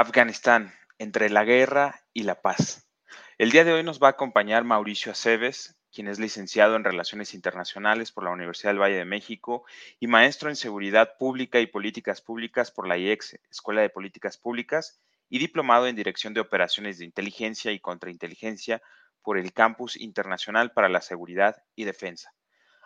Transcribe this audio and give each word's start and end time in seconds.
Afganistán, 0.00 0.72
entre 1.00 1.28
la 1.28 1.42
guerra 1.42 2.04
y 2.12 2.22
la 2.22 2.40
paz. 2.40 2.88
El 3.36 3.50
día 3.50 3.64
de 3.64 3.72
hoy 3.72 3.82
nos 3.82 4.00
va 4.00 4.06
a 4.06 4.10
acompañar 4.10 4.62
Mauricio 4.62 5.10
Aceves, 5.10 5.76
quien 5.92 6.06
es 6.06 6.20
licenciado 6.20 6.76
en 6.76 6.84
Relaciones 6.84 7.34
Internacionales 7.34 8.12
por 8.12 8.22
la 8.22 8.30
Universidad 8.30 8.70
del 8.70 8.80
Valle 8.80 8.94
de 8.94 9.04
México 9.04 9.64
y 9.98 10.06
maestro 10.06 10.50
en 10.50 10.54
Seguridad 10.54 11.16
Pública 11.18 11.58
y 11.58 11.66
Políticas 11.66 12.20
Públicas 12.20 12.70
por 12.70 12.86
la 12.86 12.96
IEX, 12.96 13.40
Escuela 13.50 13.80
de 13.80 13.90
Políticas 13.90 14.38
Públicas, 14.38 15.00
y 15.28 15.40
diplomado 15.40 15.88
en 15.88 15.96
Dirección 15.96 16.32
de 16.32 16.42
Operaciones 16.42 16.98
de 16.98 17.04
Inteligencia 17.04 17.72
y 17.72 17.80
Contrainteligencia 17.80 18.80
por 19.24 19.36
el 19.36 19.52
Campus 19.52 19.96
Internacional 19.96 20.70
para 20.70 20.88
la 20.88 21.00
Seguridad 21.00 21.64
y 21.74 21.82
Defensa. 21.82 22.32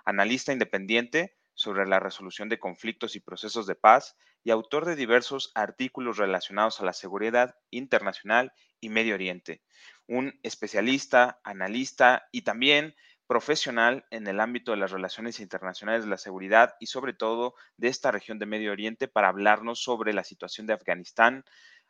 Analista 0.06 0.50
independiente 0.50 1.36
sobre 1.52 1.86
la 1.86 2.00
resolución 2.00 2.48
de 2.48 2.58
conflictos 2.58 3.16
y 3.16 3.20
procesos 3.20 3.66
de 3.66 3.74
paz 3.74 4.16
y 4.44 4.50
autor 4.50 4.84
de 4.84 4.96
diversos 4.96 5.52
artículos 5.54 6.16
relacionados 6.16 6.80
a 6.80 6.84
la 6.84 6.92
seguridad 6.92 7.56
internacional 7.70 8.52
y 8.80 8.88
Medio 8.88 9.14
Oriente. 9.14 9.62
Un 10.06 10.38
especialista, 10.42 11.40
analista 11.44 12.28
y 12.32 12.42
también 12.42 12.94
profesional 13.26 14.04
en 14.10 14.26
el 14.26 14.40
ámbito 14.40 14.72
de 14.72 14.76
las 14.76 14.90
relaciones 14.90 15.40
internacionales 15.40 16.04
de 16.04 16.10
la 16.10 16.18
seguridad 16.18 16.74
y 16.80 16.86
sobre 16.86 17.14
todo 17.14 17.54
de 17.76 17.88
esta 17.88 18.10
región 18.10 18.38
de 18.38 18.46
Medio 18.46 18.72
Oriente 18.72 19.08
para 19.08 19.28
hablarnos 19.28 19.82
sobre 19.82 20.12
la 20.12 20.24
situación 20.24 20.66
de 20.66 20.74
Afganistán, 20.74 21.44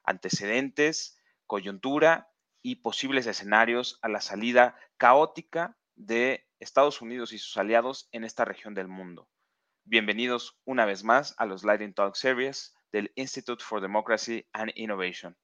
antecedentes, 0.04 1.18
coyuntura 1.46 2.28
y 2.62 2.76
posibles 2.76 3.26
escenarios 3.26 3.98
a 4.02 4.08
la 4.08 4.20
salida 4.20 4.76
caótica 4.98 5.76
de 5.96 6.46
Estados 6.60 7.00
Unidos 7.00 7.32
y 7.32 7.38
sus 7.38 7.56
aliados 7.56 8.08
en 8.12 8.24
esta 8.24 8.44
región 8.44 8.74
del 8.74 8.88
mundo. 8.88 9.28
Bienvenidos 9.84 10.56
una 10.64 10.86
vez 10.86 11.02
más 11.02 11.34
a 11.38 11.46
los 11.46 11.64
Lighting 11.64 11.92
Talk 11.92 12.14
Series 12.14 12.72
del 12.92 13.10
Institute 13.16 13.62
for 13.62 13.80
Democracy 13.80 14.46
and 14.52 14.70
Innovation. 14.76 15.36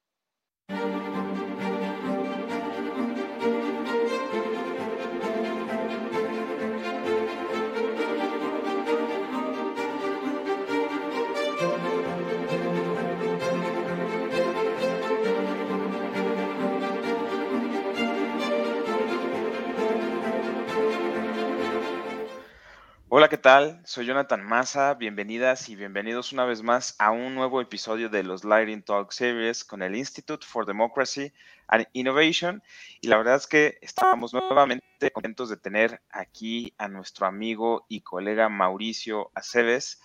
¿Qué 23.29 23.37
tal? 23.37 23.79
Soy 23.85 24.07
Jonathan 24.07 24.43
Massa. 24.43 24.95
Bienvenidas 24.95 25.69
y 25.69 25.75
bienvenidos 25.75 26.33
una 26.33 26.45
vez 26.45 26.63
más 26.63 26.95
a 26.97 27.11
un 27.11 27.35
nuevo 27.35 27.61
episodio 27.61 28.09
de 28.09 28.23
los 28.23 28.43
Lighting 28.43 28.81
Talk 28.81 29.11
Series 29.11 29.63
con 29.63 29.83
el 29.83 29.95
Institute 29.95 30.43
for 30.43 30.65
Democracy 30.65 31.31
and 31.67 31.85
Innovation. 31.93 32.63
Y 33.01 33.07
la 33.07 33.17
verdad 33.17 33.35
es 33.35 33.45
que 33.45 33.77
estamos 33.81 34.33
nuevamente 34.33 35.11
contentos 35.13 35.47
de 35.49 35.57
tener 35.57 36.01
aquí 36.09 36.73
a 36.79 36.87
nuestro 36.87 37.27
amigo 37.27 37.85
y 37.87 38.01
colega 38.01 38.49
Mauricio 38.49 39.29
Aceves. 39.35 40.01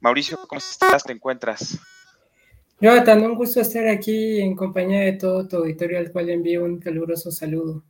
Mauricio, 0.00 0.38
¿cómo 0.46 0.58
estás? 0.58 1.04
¿Te 1.04 1.12
encuentras? 1.12 1.78
Jonathan, 2.82 3.22
un 3.22 3.34
gusto 3.34 3.62
estar 3.62 3.88
aquí 3.88 4.42
en 4.42 4.54
compañía 4.54 5.00
de 5.00 5.14
todo 5.14 5.48
tu 5.48 5.56
auditorio, 5.56 5.98
al 5.98 6.12
cual 6.12 6.28
envío 6.28 6.64
un 6.64 6.78
caluroso 6.80 7.30
saludo. 7.30 7.82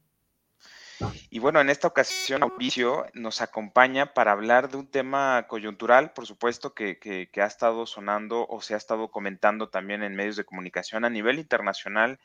Y 1.30 1.38
bueno, 1.38 1.60
en 1.60 1.70
esta 1.70 1.88
ocasión 1.88 2.40
Mauricio 2.40 3.06
nos 3.14 3.40
acompaña 3.40 4.12
para 4.12 4.32
hablar 4.32 4.70
de 4.70 4.76
un 4.76 4.86
tema 4.86 5.46
coyuntural, 5.48 6.12
por 6.12 6.26
supuesto, 6.26 6.74
que, 6.74 7.30
ha 7.34 7.46
estado 7.46 7.86
sonando 7.86 8.46
o 8.48 8.60
se 8.60 8.74
ha 8.74 8.76
estado 8.76 9.10
comentando 9.10 9.68
también 9.68 10.02
en 10.02 10.14
medios 10.14 10.36
de 10.36 10.44
comunicación 10.44 11.04
a 11.04 11.10
nivel 11.10 11.38
internacional 11.38 12.20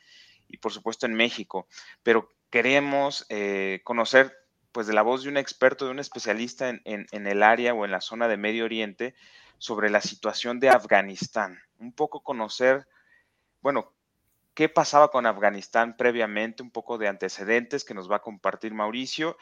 y 0.46 0.58
por 0.58 0.72
supuesto 0.72 1.06
en 1.06 1.14
México. 1.14 1.66
Pero 2.02 2.34
queremos 2.50 3.26
eh, 3.28 3.80
conocer 3.84 4.36
pues 4.72 4.86
de 4.86 4.92
la 4.92 5.02
voz 5.02 5.22
de 5.22 5.30
un 5.30 5.38
experto, 5.38 5.86
de 5.86 5.90
un 5.90 5.98
especialista 5.98 6.68
en, 6.68 6.82
en 6.84 7.26
el 7.26 7.42
área 7.42 7.74
o 7.74 7.84
en 7.84 7.90
la 7.90 8.00
zona 8.00 8.28
de 8.28 8.36
Medio 8.36 8.64
Oriente 8.64 9.14
sobre 9.56 9.90
la 9.90 10.00
situación 10.00 10.60
de 10.60 10.68
Afganistán. 10.68 11.58
Un 11.78 11.92
poco 11.92 12.22
conocer, 12.22 12.86
bueno, 13.60 13.94
qué 14.58 14.68
pasaba 14.68 15.12
con 15.12 15.24
Afganistán 15.24 15.96
previamente, 15.96 16.64
un 16.64 16.72
poco 16.72 16.98
de 16.98 17.06
antecedentes 17.06 17.84
que 17.84 17.94
nos 17.94 18.10
va 18.10 18.16
a 18.16 18.22
compartir 18.22 18.74
Mauricio 18.74 19.36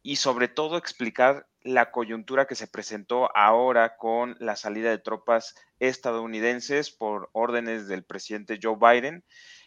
y 0.00 0.14
sobre 0.14 0.46
todo 0.46 0.76
explicar 0.76 1.48
la 1.62 1.90
coyuntura 1.90 2.46
que 2.46 2.54
se 2.54 2.68
presentó 2.68 3.36
ahora 3.36 3.96
con 3.96 4.36
la 4.38 4.54
salida 4.54 4.90
de 4.90 4.98
tropas 4.98 5.56
estadounidenses 5.80 6.92
por 6.92 7.30
órdenes 7.32 7.88
del 7.88 8.04
presidente 8.04 8.60
Joe 8.62 8.76
Biden, 8.80 9.24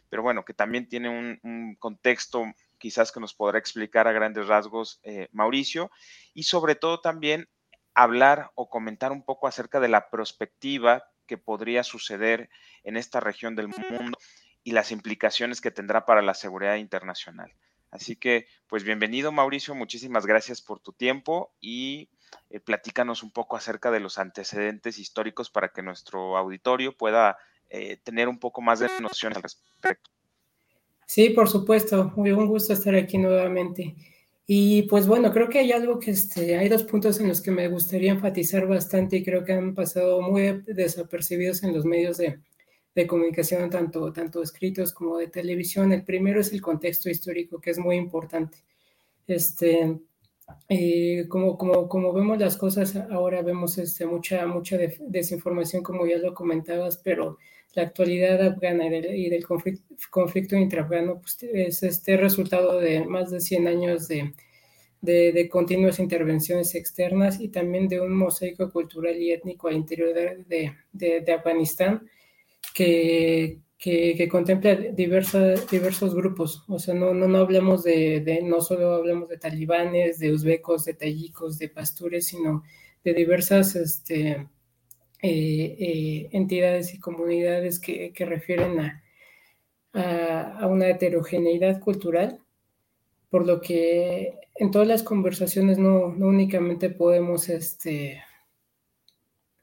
pero 0.08 0.24
bueno, 0.24 0.46
que 0.46 0.54
también 0.54 0.88
tiene 0.88 1.10
un, 1.10 1.76
contexto 1.80 2.46
quizás 2.78 3.12
que 3.12 3.20
nos 3.20 3.34
podrá 3.34 3.60
explicar 3.60 4.08
a 4.08 4.14
grandes 4.14 4.48
rasgos 4.48 5.02
eh, 5.04 5.28
Mauricio, 5.34 5.92
y 6.34 6.44
sobre 6.44 6.76
todo 6.76 7.02
también 7.02 7.50
hablar 7.94 8.52
o 8.56 8.70
comentar 8.70 9.12
un 9.12 9.26
poco 9.26 9.48
acerca 9.48 9.82
de 9.82 9.90
la 9.90 10.10
perspectiva 10.10 11.04
que 11.26 11.38
podría 11.38 11.84
suceder 11.84 12.50
en 12.86 12.96
esta 12.96 13.20
región 13.20 13.54
del 13.54 13.68
mundo 13.68 14.18
y 14.68 14.72
las 14.72 14.92
implicaciones 14.92 15.62
que 15.62 15.72
tendrá 15.72 16.06
para 16.06 16.22
la 16.22 16.34
seguridad 16.34 16.76
internacional. 16.76 17.54
Así 17.90 18.18
que, 18.18 18.48
pues 18.68 18.84
bienvenido 18.84 19.32
Mauricio, 19.32 19.74
muchísimas 19.76 20.26
gracias 20.26 20.62
por 20.62 20.82
tu 20.82 20.92
tiempo 20.92 21.54
y 21.62 22.10
eh, 22.50 22.60
platícanos 22.60 23.24
un 23.24 23.32
poco 23.32 23.56
acerca 23.56 23.92
de 23.92 24.02
los 24.02 24.18
antecedentes 24.18 25.00
históricos 25.00 25.50
para 25.50 25.70
que 25.70 25.82
nuestro 25.82 26.36
auditorio 26.36 26.98
pueda 26.98 27.38
eh, 27.70 27.96
tener 28.04 28.28
un 28.28 28.40
poco 28.40 28.62
más 28.62 28.80
de 28.80 28.90
noción 29.00 29.32
al 29.38 29.44
respecto. 29.44 30.12
Sí, 31.06 31.30
por 31.30 31.48
supuesto, 31.48 32.12
muy 32.18 32.34
un 32.34 32.48
gusto 32.48 32.74
estar 32.74 32.94
aquí 32.94 33.18
nuevamente. 33.18 33.96
Y 34.46 34.82
pues 34.90 35.08
bueno, 35.08 35.32
creo 35.32 35.48
que 35.48 35.60
hay 35.60 35.72
algo 35.72 35.98
que 35.98 36.12
este, 36.12 36.58
hay 36.58 36.68
dos 36.68 36.84
puntos 36.84 37.22
en 37.22 37.30
los 37.30 37.40
que 37.40 37.52
me 37.52 37.70
gustaría 37.70 38.12
enfatizar 38.12 38.68
bastante 38.68 39.16
y 39.16 39.24
creo 39.24 39.46
que 39.46 39.54
han 39.54 39.74
pasado 39.74 40.22
muy 40.22 40.62
desapercibidos 40.66 41.64
en 41.64 41.74
los 41.74 41.86
medios 41.86 42.18
de, 42.18 42.42
de 42.98 43.06
comunicación, 43.06 43.70
tanto, 43.70 44.12
tanto 44.12 44.42
escritos 44.42 44.92
como 44.92 45.18
de 45.20 45.28
televisión. 45.28 45.94
El 45.94 46.04
primero 46.04 46.42
es 46.42 46.52
el 46.52 46.64
contexto 46.64 47.12
histórico, 47.12 47.62
que 47.62 47.70
es 47.70 47.78
muy 47.78 47.96
importante. 47.96 48.58
Este, 49.28 50.00
eh, 50.68 51.28
como, 51.30 51.60
como, 51.60 51.88
como 51.88 52.12
vemos 52.12 52.40
las 52.40 52.58
cosas, 52.58 52.96
ahora 52.96 53.44
vemos 53.44 53.78
este, 53.78 54.08
mucha, 54.08 54.48
mucha 54.48 54.80
desinformación, 55.00 55.84
como 55.84 56.08
ya 56.08 56.18
lo 56.18 56.34
comentabas, 56.34 56.98
pero 56.98 57.38
la 57.76 57.84
actualidad 57.84 58.42
afgana 58.42 58.88
y 58.88 59.30
del, 59.30 59.46
conflicto, 59.46 59.94
conflicto 60.10 60.56
intraafgano 60.56 61.22
pues, 61.22 61.44
es 61.44 61.84
este 61.84 62.18
resultado 62.18 62.80
de 62.80 63.06
más 63.06 63.30
de 63.30 63.42
100 63.42 63.68
años 63.68 64.08
de, 64.08 64.34
de, 65.02 65.32
de, 65.34 65.50
continuas 65.50 66.00
intervenciones 66.00 66.74
externas 66.74 67.40
y 67.40 67.50
también 67.50 67.88
de 67.88 68.02
un 68.02 68.18
mosaico 68.18 68.72
cultural 68.72 69.16
y 69.22 69.34
étnico 69.34 69.68
al 69.68 69.76
interior 69.76 70.16
de, 70.16 70.74
de, 70.94 71.22
de 71.22 71.32
Afganistán 71.32 72.02
que, 72.78 74.14
que, 74.16 74.28
contempla 74.30 74.76
diversos, 74.76 75.68
diversos 75.70 76.14
grupos. 76.14 76.64
O 76.68 76.78
sea, 76.78 76.94
no, 76.94 77.14
no, 77.16 77.28
no 77.28 77.40
hablamos 77.40 77.84
de, 77.84 78.22
de, 78.22 78.44
no 78.44 78.62
solo 78.62 78.94
hablamos 78.94 79.30
de 79.30 79.38
talibanes, 79.38 80.20
de 80.20 80.32
uzbecos, 80.32 80.86
de 80.86 80.94
tayikos, 80.94 81.58
de 81.58 81.70
pastures, 81.70 82.28
sino 82.28 82.64
de 83.04 83.14
diversas 83.16 83.76
este, 83.76 84.48
eh, 85.24 85.76
eh, 85.80 86.30
entidades 86.34 86.94
y 86.94 87.00
comunidades 87.00 87.80
que, 87.80 88.14
que 88.14 88.26
refieren 88.26 88.80
a, 88.80 89.04
a, 89.94 90.60
a, 90.60 90.68
una 90.68 90.90
heterogeneidad 90.90 91.80
cultural, 91.80 92.40
por 93.30 93.48
lo 93.48 93.60
que 93.60 94.36
en 94.56 94.70
todas 94.70 94.88
las 94.88 95.02
conversaciones 95.02 95.80
no, 95.80 96.10
no 96.10 96.28
únicamente 96.28 96.92
podemos 96.92 97.50
este, 97.50 98.22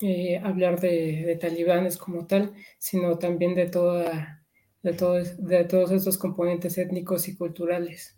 eh, 0.00 0.38
hablar 0.38 0.80
de, 0.80 1.38
talibanes 1.40 1.96
como 1.96 2.26
tal, 2.26 2.52
sino 2.78 3.18
también 3.18 3.54
de, 3.54 3.66
toda, 3.68 4.44
de, 4.82 4.92
de 5.38 5.64
todos 5.64 5.90
estos 5.92 6.18
componentes 6.18 6.78
étnicos 6.78 7.28
y 7.28 7.36
culturales. 7.36 8.16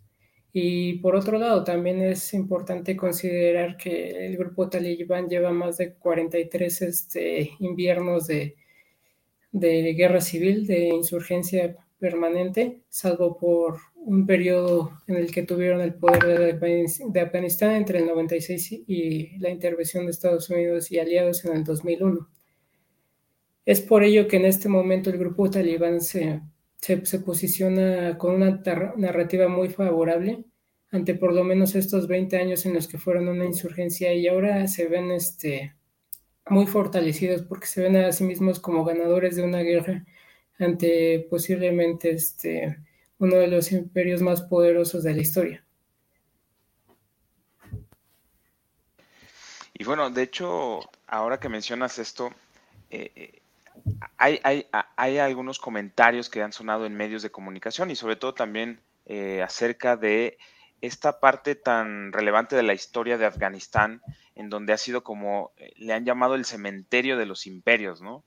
Y 0.53 0.99
por 0.99 1.15
otro 1.15 1.37
lado, 1.37 1.63
también 1.63 2.01
es 2.01 2.33
importante 2.33 2.95
considerar 2.97 3.77
que 3.77 4.25
el 4.25 4.37
grupo 4.37 4.69
talibán 4.69 5.29
lleva 5.29 5.51
más 5.51 5.77
de 5.77 5.93
43 5.93 6.81
este, 6.81 7.51
inviernos 7.59 8.27
de, 8.27 8.55
de 9.51 9.93
guerra 9.93 10.21
civil, 10.21 10.65
de 10.65 10.87
insurgencia 10.87 11.75
permanente, 11.99 12.81
salvo 12.89 13.37
por 13.37 13.77
un 14.07 14.25
periodo 14.25 15.01
en 15.07 15.17
el 15.17 15.31
que 15.31 15.43
tuvieron 15.43 15.81
el 15.81 15.93
poder 15.93 16.57
de 16.57 17.19
Afganistán 17.19 17.75
entre 17.75 17.99
el 17.99 18.07
96 18.07 18.71
y 18.87 19.37
la 19.39 19.49
intervención 19.49 20.05
de 20.05 20.11
Estados 20.11 20.49
Unidos 20.49 20.89
y 20.93 20.99
aliados 20.99 21.43
en 21.43 21.57
el 21.57 21.65
2001. 21.65 22.25
Es 23.65 23.81
por 23.81 24.05
ello 24.05 24.29
que 24.29 24.37
en 24.37 24.45
este 24.45 24.69
momento 24.69 25.09
el 25.09 25.17
grupo 25.17 25.49
talibán 25.49 25.99
se, 25.99 26.39
se, 26.79 27.19
posiciona 27.19 28.17
con 28.17 28.35
una 28.35 28.63
narrativa 28.95 29.49
muy 29.49 29.67
favorable 29.67 30.45
ante 30.89 31.13
por 31.13 31.33
lo 31.33 31.43
menos 31.43 31.75
estos 31.75 32.07
20 32.07 32.37
años 32.37 32.65
en 32.65 32.75
los 32.75 32.87
que 32.87 32.97
fueron 32.97 33.27
una 33.27 33.43
insurgencia 33.43 34.13
y 34.13 34.25
ahora 34.29 34.69
se 34.69 34.87
ven 34.87 35.11
este, 35.11 35.75
muy 36.49 36.65
fortalecidos 36.65 37.41
porque 37.41 37.67
se 37.67 37.81
ven 37.81 37.97
a 37.97 38.13
sí 38.13 38.23
mismos 38.23 38.61
como 38.61 38.85
ganadores 38.85 39.35
de 39.35 39.43
una 39.43 39.59
guerra 39.63 40.05
ante 40.59 41.27
posiblemente 41.29 42.11
este, 42.11 42.77
uno 43.19 43.35
de 43.35 43.47
los 43.47 43.71
imperios 43.71 44.21
más 44.21 44.41
poderosos 44.41 45.03
de 45.03 45.13
la 45.13 45.21
historia. 45.21 45.63
Y 49.73 49.83
bueno, 49.83 50.09
de 50.09 50.23
hecho, 50.23 50.79
ahora 51.05 51.39
que 51.39 51.49
mencionas 51.49 51.99
esto, 51.99 52.31
eh, 52.89 53.11
eh, 53.15 53.41
hay, 54.17 54.39
hay, 54.95 55.17
algunos 55.19 55.59
comentarios 55.59 56.29
que 56.29 56.41
han 56.41 56.51
sonado 56.51 56.87
en 56.87 56.95
medios 56.95 57.21
de 57.21 57.29
comunicación 57.29 57.91
y 57.91 57.95
sobre 57.95 58.15
todo 58.15 58.33
también 58.33 58.81
eh, 59.05 59.43
acerca 59.43 59.95
de 59.95 60.39
esta 60.81 61.19
parte 61.19 61.53
tan 61.53 62.11
relevante 62.11 62.55
de 62.55 62.63
la 62.63 62.73
historia 62.73 63.19
de 63.19 63.27
Afganistán, 63.27 64.01
en 64.33 64.49
donde 64.49 64.73
ha 64.73 64.77
sido 64.77 65.03
como 65.03 65.51
le 65.75 65.93
han 65.93 66.05
llamado 66.05 66.33
el 66.33 66.45
cementerio 66.45 67.17
de 67.17 67.25
los 67.25 67.45
imperios, 67.45 68.01
¿no? 68.01 68.23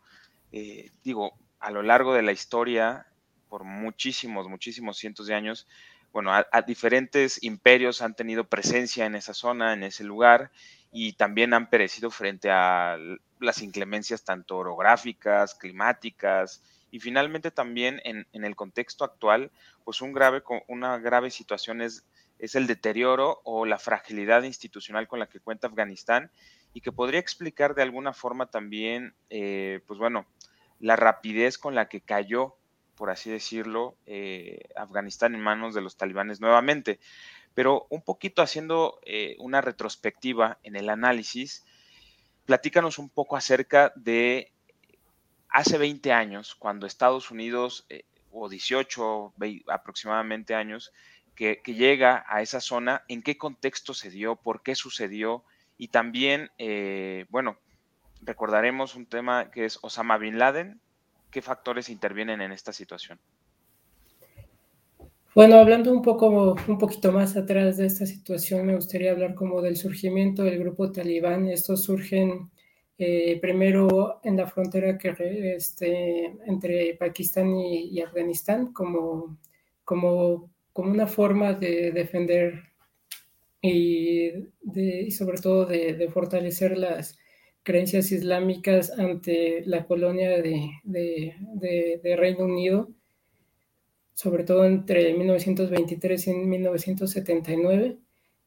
digo, 1.05 1.39
a 1.61 1.71
lo 1.71 1.83
largo 1.83 2.13
de 2.13 2.23
la 2.23 2.33
historia, 2.33 3.07
por 3.51 3.65
muchísimos, 3.65 4.49
muchísimos 4.49 4.97
cientos 4.97 5.27
de 5.27 5.35
años, 5.35 5.67
bueno, 6.13 6.33
diferentes 6.67 7.43
imperios 7.43 8.01
han 8.01 8.15
tenido 8.15 8.45
presencia 8.45 9.05
en 9.05 9.15
esa 9.15 9.35
zona, 9.35 9.75
en 9.75 9.83
ese 9.83 10.03
lugar, 10.05 10.51
y 10.93 11.13
también 11.13 11.53
han 11.53 11.69
perecido 11.69 12.11
frente 12.11 12.51
a 12.51 12.97
las 13.39 13.63
inclemencias 13.63 14.25
tanto 14.25 14.57
orográficas, 14.57 15.55
climáticas, 15.55 16.63
y 16.91 16.99
finalmente 16.99 17.51
también 17.51 18.01
en, 18.05 18.27
el 18.33 18.57
contexto 18.57 19.05
actual, 19.05 19.51
pues 19.85 20.01
una 20.01 20.99
grave 20.99 21.31
situación 21.31 21.83
es, 21.83 22.05
es 22.41 22.55
el 22.55 22.67
deterioro 22.67 23.41
o 23.45 23.67
la 23.67 23.79
fragilidad 23.79 24.43
institucional 24.43 25.07
con 25.07 25.21
la 25.21 25.29
que 25.29 25.41
cuenta 25.41 25.69
Afganistán 25.69 26.31
y 26.73 26.81
que 26.81 26.91
podría 26.91 27.21
explicar 27.21 27.75
de 27.75 27.83
alguna 27.83 28.13
forma 28.13 28.47
también, 28.47 29.15
eh, 29.29 29.81
pues 29.87 29.99
bueno, 29.99 30.27
la 30.81 30.97
rapidez 30.97 31.59
con 31.59 31.75
la 31.75 31.89
que 31.89 32.01
cayó, 32.01 32.57
por 33.01 33.09
así 33.09 33.31
decirlo, 33.31 33.97
eh, 34.05 34.69
Afganistán 34.77 35.35
en 35.35 35.41
manos 35.41 35.75
de 35.75 35.81
los 35.81 35.97
talibanes 35.97 36.39
nuevamente. 36.39 37.01
Pero 37.55 37.87
un 37.89 38.03
poquito 38.03 38.43
haciendo 38.43 39.01
eh, 39.07 39.37
una 39.39 39.63
retrospectiva 39.63 40.59
en 40.65 40.77
el 40.77 40.91
análisis, 40.91 41.65
platícanos 42.45 42.99
un 42.99 43.09
poco 43.09 43.39
acerca 43.39 43.91
de 43.97 44.53
hace 45.49 45.79
20 45.79 46.13
años, 46.13 46.55
cuando 46.55 46.87
Estados 46.87 47.31
Unidos, 47.31 47.87
eh, 47.89 48.05
o 48.33 48.51
18 48.51 49.33
aproximadamente 49.69 50.55
años, 50.55 50.93
que, 51.35 51.63
llega 51.65 52.27
a 52.29 52.43
esa 52.43 52.61
zona, 52.61 53.07
en 53.09 53.23
qué 53.23 53.39
contexto 53.39 53.95
se 53.95 54.11
dio, 54.11 54.37
por 54.37 54.63
qué 54.63 54.75
sucedió, 54.75 55.43
y 55.79 55.89
también, 55.89 56.51
bueno, 57.31 57.57
recordaremos 58.21 58.95
un 58.95 59.07
tema 59.07 59.51
que 59.51 59.65
es 59.65 59.79
Osama 59.81 60.19
Bin 60.19 60.39
Laden. 60.39 60.83
¿Qué 61.31 61.43
factores 61.43 61.89
intervienen 61.89 62.41
en 62.41 62.53
esta 62.53 62.73
situación? 62.73 63.19
Bueno, 65.33 65.57
hablando 65.57 65.93
un 65.93 66.03
poco, 66.03 66.57
un 66.67 66.79
poquito 66.79 67.13
más 67.13 67.37
atrás 67.37 67.77
de 67.77 67.87
esta 67.87 68.05
situación, 68.05 68.67
me 68.67 68.75
gustaría 68.75 69.13
hablar 69.13 69.37
como 69.37 69.63
del 69.63 69.77
surgimiento 69.77 70.43
del 70.43 70.59
grupo 70.59 70.91
talibán. 70.91 71.49
Estos 71.49 71.85
surgen 71.85 72.51
eh, 72.99 73.39
primero 73.41 74.21
en 74.25 74.37
la 74.37 74.49
frontera 74.49 74.99
que, 74.99 75.15
este, 75.55 76.25
entre 76.47 76.95
Pakistán 76.95 77.57
y, 77.57 78.01
Afganistán 78.01 78.73
como, 78.73 79.39
como, 79.85 80.51
como, 80.73 80.91
una 80.91 81.07
forma 81.07 81.53
de 81.53 81.93
defender 81.93 82.65
y, 83.63 84.33
sobre 85.13 85.39
todo 85.39 85.65
de 85.65 86.09
fortalecer 86.13 86.77
las, 86.77 87.17
creencias 87.63 88.11
islámicas 88.13 88.99
ante 88.99 89.63
la 89.67 89.87
colonia 89.87 90.31
de, 90.31 90.71
Reino 92.17 92.45
Unido, 92.45 92.89
sobre 94.15 94.45
todo 94.45 94.65
entre 94.65 95.13
1923 95.15 96.29
y 96.29 96.35
1979. 96.35 97.99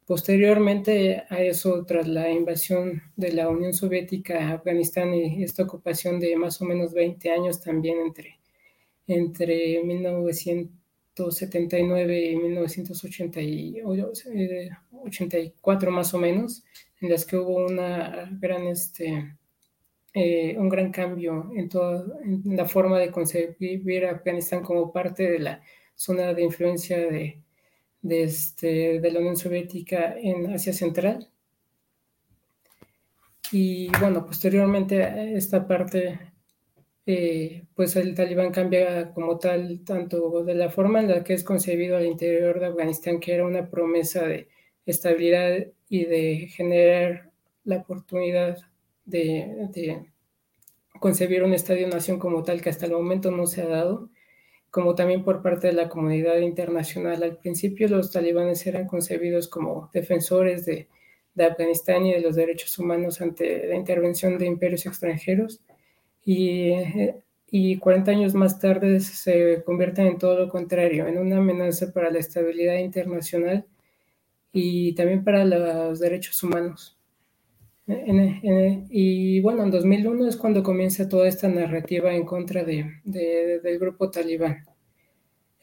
Posteriormente 0.05 1.23
a 1.29 1.41
eso, 1.41 1.85
tras 1.85 2.07
la 2.07 2.29
invasión 2.29 3.01
de 3.15 3.31
la 3.31 3.49
Unión 3.49 3.73
Soviética 3.73 4.49
a 4.49 4.53
Afganistán 4.55 5.13
y 5.13 5.43
esta 5.43 5.63
ocupación 5.63 6.19
de 6.19 6.35
más 6.35 6.61
o 6.61 6.65
menos 6.65 6.93
20 6.93 7.31
años 7.31 7.61
también 7.61 7.99
entre, 7.99 8.37
entre 9.07 9.81
1979 9.83 12.31
y 12.31 12.35
1984 15.03 15.91
más 15.91 16.13
o 16.13 16.19
menos, 16.19 16.63
en 17.01 17.09
las 17.09 17.25
que 17.25 17.37
hubo 17.37 17.65
una 17.65 18.29
gran, 18.39 18.67
este, 18.67 19.37
eh, 20.13 20.55
un 20.57 20.69
gran 20.69 20.91
cambio 20.91 21.51
en, 21.55 21.69
toda, 21.69 22.05
en 22.23 22.55
la 22.55 22.65
forma 22.65 22.99
de 22.99 23.11
concebir 23.11 24.05
a 24.05 24.11
Afganistán 24.11 24.63
como 24.63 24.91
parte 24.91 25.29
de 25.29 25.39
la 25.39 25.61
zona 25.95 26.33
de 26.33 26.43
influencia 26.43 26.97
de, 26.97 27.41
de, 28.01 28.23
este, 28.23 28.99
de 28.99 29.11
la 29.11 29.19
Unión 29.19 29.37
Soviética 29.37 30.15
en 30.17 30.53
Asia 30.53 30.73
Central. 30.73 31.29
Y 33.51 33.89
bueno, 33.99 34.25
posteriormente 34.25 35.35
esta 35.35 35.67
parte, 35.67 36.19
eh, 37.05 37.65
pues 37.75 37.95
el 37.95 38.15
talibán 38.15 38.51
cambia 38.51 39.13
como 39.13 39.37
tal, 39.37 39.83
tanto 39.85 40.43
de 40.43 40.55
la 40.55 40.69
forma 40.69 40.99
en 40.99 41.09
la 41.09 41.23
que 41.23 41.33
es 41.33 41.43
concebido 41.43 41.97
al 41.97 42.05
interior 42.05 42.59
de 42.59 42.67
Afganistán, 42.67 43.19
que 43.19 43.33
era 43.33 43.45
una 43.45 43.69
promesa 43.69 44.25
de 44.27 44.49
estabilidad 44.85 45.67
y 45.89 46.05
de 46.05 46.47
generar 46.47 47.31
la 47.63 47.77
oportunidad 47.77 48.57
de, 49.05 50.09
concebir 50.99 51.43
un 51.43 51.53
estadio-nación 51.53 52.19
como 52.19 52.43
tal 52.43 52.61
que 52.61 52.69
hasta 52.69 52.85
el 52.85 52.93
momento 52.93 53.31
no 53.31 53.45
se 53.45 53.61
ha 53.61 53.67
dado, 53.67 54.09
como 54.71 54.95
también 54.95 55.23
por 55.23 55.41
parte 55.41 55.67
de 55.67 55.73
la 55.73 55.89
comunidad 55.89 56.37
internacional. 56.37 57.21
Al 57.23 57.37
principio 57.37 57.87
los 57.89 58.11
talibanes 58.11 58.65
eran 58.65 58.87
concebidos 58.87 59.47
como 59.47 59.89
defensores 59.93 60.65
de, 60.65 60.87
Afganistán 61.35 62.05
y 62.05 62.13
de 62.13 62.21
los 62.21 62.35
derechos 62.35 62.77
humanos 62.77 63.19
ante 63.19 63.67
la 63.67 63.75
intervención 63.75 64.37
de 64.37 64.45
imperios 64.45 64.85
extranjeros 64.85 65.61
y, 66.23 66.73
y 67.49 67.77
40 67.79 68.11
años 68.11 68.35
más 68.35 68.59
tarde 68.59 68.99
se 68.99 69.63
convierten 69.63 70.05
en 70.05 70.19
todo 70.19 70.37
lo 70.37 70.49
contrario, 70.49 71.07
en 71.07 71.17
una 71.17 71.37
amenaza 71.37 71.91
para 71.91 72.11
la 72.11 72.19
estabilidad 72.19 72.77
internacional 72.77 73.65
y 74.53 74.93
también 74.93 75.23
para 75.23 75.43
los 75.43 75.99
derechos 75.99 76.41
humanos. 76.43 76.97
y 77.87 79.41
bueno, 79.41 79.63
en 79.63 79.71
2001 79.71 80.27
es 80.27 80.37
cuando 80.37 80.63
comienza 80.63 81.09
toda 81.09 81.27
esta 81.27 81.49
narrativa 81.49 82.13
en 82.13 82.23
contra 82.25 82.63
de, 82.63 83.01
del 83.03 83.79
grupo 83.79 84.11
talibán. 84.11 84.63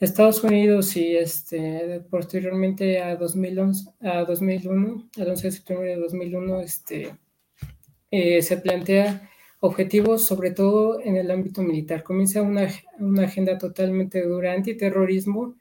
Estados 0.00 0.42
Unidos 0.42 0.96
y 0.96 1.14
este, 1.16 2.00
posteriormente 2.10 3.00
a, 3.00 3.16
2011, 3.16 3.90
a 4.00 4.24
2001, 4.24 5.10
al 5.18 5.30
11 5.30 5.46
de 5.46 5.52
septiembre 5.52 5.88
de 5.90 5.96
2001, 5.96 6.60
este, 6.60 7.14
eh, 8.10 8.42
se 8.42 8.56
plantea 8.56 9.30
objetivos 9.60 10.24
sobre 10.24 10.52
todo 10.52 11.00
en 11.02 11.16
el 11.16 11.30
ámbito 11.30 11.62
militar. 11.62 12.02
Comienza 12.02 12.40
una, 12.42 12.68
una 12.98 13.24
agenda 13.24 13.58
totalmente 13.58 14.22
dura 14.22 14.54
antiterrorismo, 14.54 15.54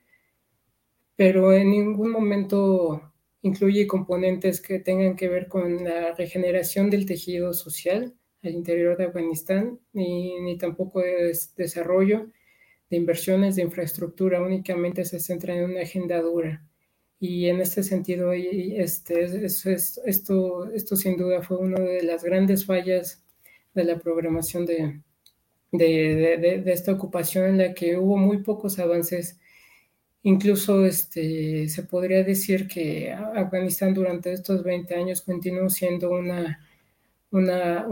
pero 1.18 1.52
en 1.52 1.72
ningún 1.72 2.10
momento 2.12 3.09
incluye 3.42 3.88
componentes 3.88 4.62
que 4.62 4.80
tengan 4.80 5.16
que 5.16 5.30
ver 5.30 5.48
con 5.48 5.84
la 5.84 6.14
regeneración 6.14 6.90
del 6.90 7.06
tejido 7.06 7.54
social 7.54 8.14
al 8.44 8.54
interior 8.54 8.98
de 8.98 9.06
Afganistán, 9.06 9.80
ni, 9.94 10.40
ni 10.42 10.58
tampoco 10.58 11.02
es 11.04 11.56
desarrollo 11.56 12.28
de 12.90 12.98
inversiones 12.98 13.56
de 13.56 13.64
infraestructura, 13.64 14.42
únicamente 14.42 15.06
se 15.06 15.20
centra 15.20 15.56
en 15.56 15.72
una 15.72 15.82
agenda 15.82 16.22
dura. 16.22 16.66
Y 17.20 17.48
en 17.48 17.60
este 17.60 17.84
sentido, 17.84 18.32
este, 18.34 19.26
esto, 20.06 20.72
esto 20.72 20.96
sin 20.96 21.18
duda 21.18 21.42
fue 21.42 21.58
una 21.58 21.80
de 21.80 22.02
las 22.04 22.24
grandes 22.24 22.66
fallas 22.66 23.24
de 23.74 23.84
la 23.84 24.00
programación 24.00 24.66
de, 24.66 25.02
de, 25.72 26.38
de, 26.40 26.62
de 26.62 26.72
esta 26.72 26.94
ocupación 26.94 27.46
en 27.48 27.58
la 27.58 27.74
que 27.74 27.98
hubo 27.98 28.18
muy 28.18 28.42
pocos 28.42 28.80
avances 28.80 29.40
Incluso 30.24 30.86
este, 30.86 31.70
se 31.70 31.84
podría 31.84 32.24
decir 32.24 32.68
que 32.68 33.12
Afganistán 33.12 33.94
durante 33.94 34.34
estos 34.34 34.64
20 34.64 34.94
años 34.96 35.22
continuó 35.22 35.70
siendo 35.70 36.12
una, 36.12 36.60
una, 37.32 37.86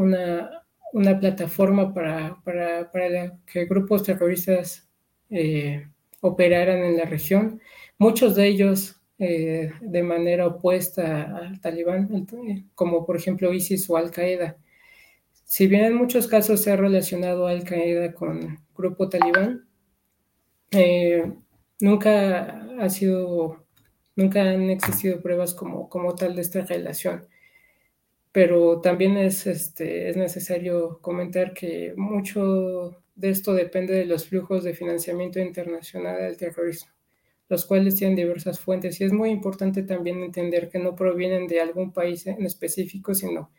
una, 0.93 1.19
plataforma 1.19 1.93
para, 1.93 2.38
para, 2.43 2.91
para, 2.91 3.39
que 3.46 3.65
grupos 3.65 4.03
terroristas 4.03 4.89
eh, 5.29 5.88
operaran 6.22 6.79
en 6.79 6.98
la 6.98 7.05
región, 7.05 7.62
muchos 7.98 8.36
de 8.36 8.48
ellos 8.48 8.98
eh, 9.19 9.72
de 9.81 10.03
manera 10.03 10.46
opuesta 10.46 11.38
al 11.38 11.60
talibán, 11.60 12.27
como 12.75 13.05
por 13.05 13.15
ejemplo 13.15 13.53
ISIS 13.53 13.89
o 13.89 13.98
Al 13.98 14.12
Qaeda. 14.12 14.57
Si 15.46 15.65
bien 15.67 15.86
en 15.86 15.96
muchos 15.96 16.27
casos 16.27 16.62
se 16.62 16.72
ha 16.72 16.75
relacionado 16.75 17.48
Al 17.48 17.63
Qaeda 17.63 18.13
con 18.13 18.60
grupo 18.75 19.10
talibán, 19.10 19.67
eh, 20.72 21.31
nunca 21.79 22.65
ha 22.79 22.89
sido, 22.89 23.65
nunca 24.15 24.41
han 24.41 24.69
existido 24.69 25.22
pruebas 25.22 25.53
como, 25.53 25.89
como 25.89 26.15
tal 26.15 26.36
de 26.36 26.41
esta 26.41 26.62
relación. 26.62 27.27
Pero 28.31 28.81
también 28.81 29.17
es, 29.17 29.48
este, 29.48 30.10
es 30.10 30.17
necesario 30.17 31.00
comentar 31.01 31.53
que 31.53 31.93
mucho 31.98 33.03
de 33.15 33.29
esto 33.31 33.53
depende 33.53 33.93
de 33.96 34.05
los 34.05 34.27
flujos 34.27 34.63
de 34.63 34.75
financiamiento 34.75 35.39
internacional 35.39 36.17
del 36.22 36.38
terrorismo, 36.38 36.91
los 37.50 37.65
cuales 37.65 37.96
tienen 37.96 38.15
diversas 38.15 38.60
fuentes 38.60 39.01
y 39.01 39.05
es 39.05 39.13
muy 39.13 39.31
importante 39.31 39.81
también 39.84 40.22
entender 40.22 40.69
que 40.69 40.79
no 40.79 40.96
provienen 40.96 41.48
de 41.48 41.62
algún 41.62 41.91
país 41.93 42.27
en 42.27 42.46
específico, 42.46 43.15
sino 43.15 43.51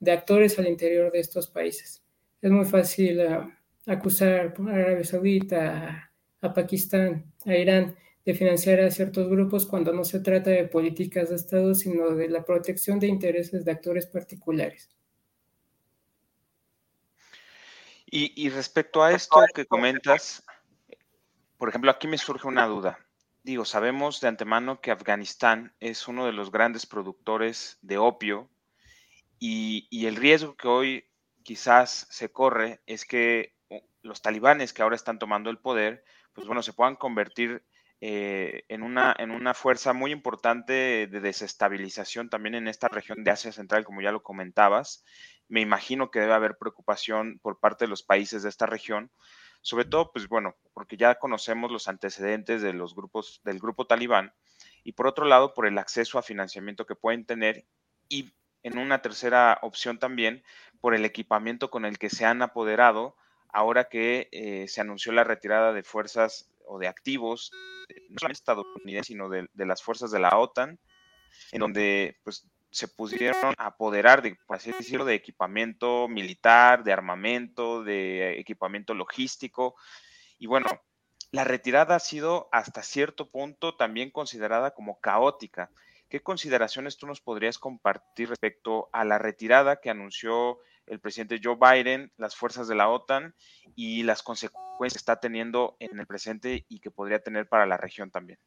de 0.00 0.12
actores 0.12 0.58
al 0.58 0.66
interior 0.66 1.12
de 1.12 1.20
estos 1.20 1.48
países. 1.48 2.02
Es 2.42 2.50
muy 2.50 2.64
fácil 2.64 3.20
uh, 3.20 3.50
acusar 3.86 4.54
a 4.58 4.70
Arabia 4.70 5.04
Saudita, 5.04 6.12
a, 6.44 6.54
Pakistán, 6.54 7.32
a 7.46 7.54
Irán 7.54 7.96
de 8.24 8.34
financiar 8.34 8.80
a 8.80 8.90
ciertos 8.90 9.28
grupos 9.28 9.66
cuando 9.66 9.92
no 9.92 10.04
se 10.04 10.20
trata 10.20 10.50
de 10.50 10.66
políticas 10.66 11.30
de 11.30 11.36
Estado, 11.36 11.74
sino 11.74 12.10
de 12.10 12.28
la 12.28 12.44
protección 12.44 12.98
de 12.98 13.06
intereses 13.06 13.64
de 13.64 13.72
actores 13.72 14.06
particulares. 14.06 14.90
Y, 18.16 18.48
respecto 18.50 19.02
a 19.02 19.12
esto 19.12 19.40
que 19.52 19.66
comentas, 19.66 20.44
por 21.58 21.68
ejemplo, 21.68 21.90
aquí 21.90 22.06
me 22.06 22.16
surge 22.16 22.46
una 22.46 22.64
duda. 22.64 23.04
Digo, 23.42 23.64
sabemos 23.64 24.20
de 24.20 24.28
antemano 24.28 24.80
que 24.80 24.92
Afganistán 24.92 25.74
es 25.80 26.06
uno 26.06 26.24
de 26.24 26.32
los 26.32 26.52
grandes 26.52 26.86
productores 26.86 27.76
de 27.82 27.98
opio 27.98 28.48
y, 29.40 30.06
el 30.06 30.14
riesgo 30.14 30.54
que 30.54 30.68
hoy 30.68 31.04
quizás 31.42 32.06
se 32.08 32.30
corre 32.30 32.80
es 32.86 33.04
que 33.04 33.56
los 34.02 34.22
talibanes 34.22 34.72
que 34.72 34.82
ahora 34.82 34.96
están 34.96 35.18
tomando 35.18 35.50
el 35.50 35.58
poder, 35.58 36.04
pues 36.34 36.46
bueno, 36.46 36.62
se 36.62 36.72
puedan 36.72 36.96
convertir 36.96 37.62
eh, 38.00 38.64
en, 38.68 38.82
una, 38.82 39.14
en 39.18 39.30
una 39.30 39.54
fuerza 39.54 39.92
muy 39.92 40.12
importante 40.12 41.06
de 41.06 41.20
desestabilización 41.20 42.28
también 42.28 42.54
en 42.54 42.68
esta 42.68 42.88
región 42.88 43.24
de 43.24 43.30
Asia 43.30 43.52
Central, 43.52 43.84
como 43.84 44.02
ya 44.02 44.12
lo 44.12 44.22
comentabas. 44.22 45.04
Me 45.48 45.60
imagino 45.60 46.10
que 46.10 46.20
debe 46.20 46.34
haber 46.34 46.58
preocupación 46.58 47.38
por 47.40 47.60
parte 47.60 47.84
de 47.84 47.88
los 47.88 48.02
países 48.02 48.42
de 48.42 48.48
esta 48.48 48.66
región, 48.66 49.10
sobre 49.62 49.86
todo, 49.86 50.12
pues 50.12 50.28
bueno, 50.28 50.54
porque 50.74 50.96
ya 50.98 51.14
conocemos 51.14 51.70
los 51.70 51.88
antecedentes 51.88 52.60
de 52.60 52.74
los 52.74 52.94
grupos, 52.94 53.40
del 53.44 53.58
grupo 53.58 53.86
talibán, 53.86 54.34
y 54.82 54.92
por 54.92 55.06
otro 55.06 55.24
lado, 55.24 55.54
por 55.54 55.66
el 55.66 55.78
acceso 55.78 56.18
a 56.18 56.22
financiamiento 56.22 56.84
que 56.84 56.96
pueden 56.96 57.24
tener 57.24 57.64
y 58.08 58.34
en 58.62 58.76
una 58.76 59.00
tercera 59.00 59.58
opción 59.62 59.98
también, 59.98 60.42
por 60.80 60.94
el 60.94 61.04
equipamiento 61.04 61.70
con 61.70 61.84
el 61.86 61.98
que 61.98 62.10
se 62.10 62.26
han 62.26 62.42
apoderado 62.42 63.16
ahora 63.54 63.84
que 63.84 64.28
eh, 64.32 64.66
se 64.68 64.80
anunció 64.80 65.12
la 65.12 65.24
retirada 65.24 65.72
de 65.72 65.84
fuerzas 65.84 66.50
o 66.66 66.78
de 66.78 66.88
activos, 66.88 67.52
no 68.10 68.18
solamente 68.18 68.40
estadounidenses, 68.40 69.06
sino 69.06 69.28
de, 69.28 69.48
las 69.54 69.82
fuerzas 69.82 70.10
de 70.10 70.18
la 70.18 70.36
OTAN, 70.36 70.78
en 71.52 71.60
donde 71.60 72.18
pues 72.24 72.48
se 72.70 72.88
pudieron 72.88 73.54
apoderar, 73.56 74.22
de, 74.22 74.36
por 74.46 74.56
así 74.56 74.72
decirlo, 74.72 75.04
de 75.04 75.14
equipamiento 75.14 76.08
militar, 76.08 76.82
de 76.82 76.92
armamento, 76.92 77.84
de 77.84 78.40
equipamiento 78.40 78.92
logístico. 78.92 79.76
Y 80.36 80.48
bueno, 80.48 80.66
la 81.30 81.44
retirada 81.44 81.94
ha 81.94 82.00
sido 82.00 82.48
hasta 82.50 82.82
cierto 82.82 83.30
punto 83.30 83.76
también 83.76 84.10
considerada 84.10 84.72
como 84.72 84.98
caótica. 84.98 85.70
¿Qué 86.08 86.20
consideraciones 86.20 86.96
tú 86.96 87.06
nos 87.06 87.20
podrías 87.20 87.58
compartir 87.58 88.30
respecto 88.30 88.88
a 88.92 89.04
la 89.04 89.18
retirada 89.18 89.80
que 89.80 89.90
anunció 89.90 90.58
el 90.86 91.00
presidente 91.00 91.40
Joe 91.42 91.56
Biden, 91.56 92.12
las 92.16 92.36
fuerzas 92.36 92.68
de 92.68 92.74
la 92.74 92.88
OTAN 92.88 93.34
y 93.74 94.02
las 94.02 94.22
consecuencias 94.22 94.94
que 94.94 94.98
está 94.98 95.20
teniendo 95.20 95.76
en 95.80 95.98
el 95.98 96.06
presente 96.06 96.64
y 96.68 96.80
que 96.80 96.90
podría 96.90 97.20
tener 97.20 97.48
para 97.48 97.66
la 97.66 97.76
región 97.76 98.10
también. 98.10 98.38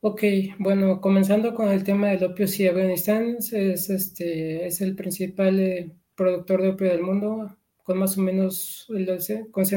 Ok, 0.00 0.22
bueno, 0.58 1.00
comenzando 1.00 1.54
con 1.54 1.68
el 1.68 1.82
tema 1.82 2.08
del 2.08 2.24
opio, 2.24 2.46
sí, 2.46 2.68
Afganistán 2.68 3.38
es, 3.38 3.52
este, 3.52 4.66
es 4.66 4.80
el 4.80 4.94
principal 4.94 5.58
eh, 5.58 5.90
productor 6.14 6.62
de 6.62 6.68
opio 6.68 6.88
del 6.88 7.02
mundo, 7.02 7.56
con 7.82 7.98
más 7.98 8.18
o 8.18 8.20
menos, 8.20 8.86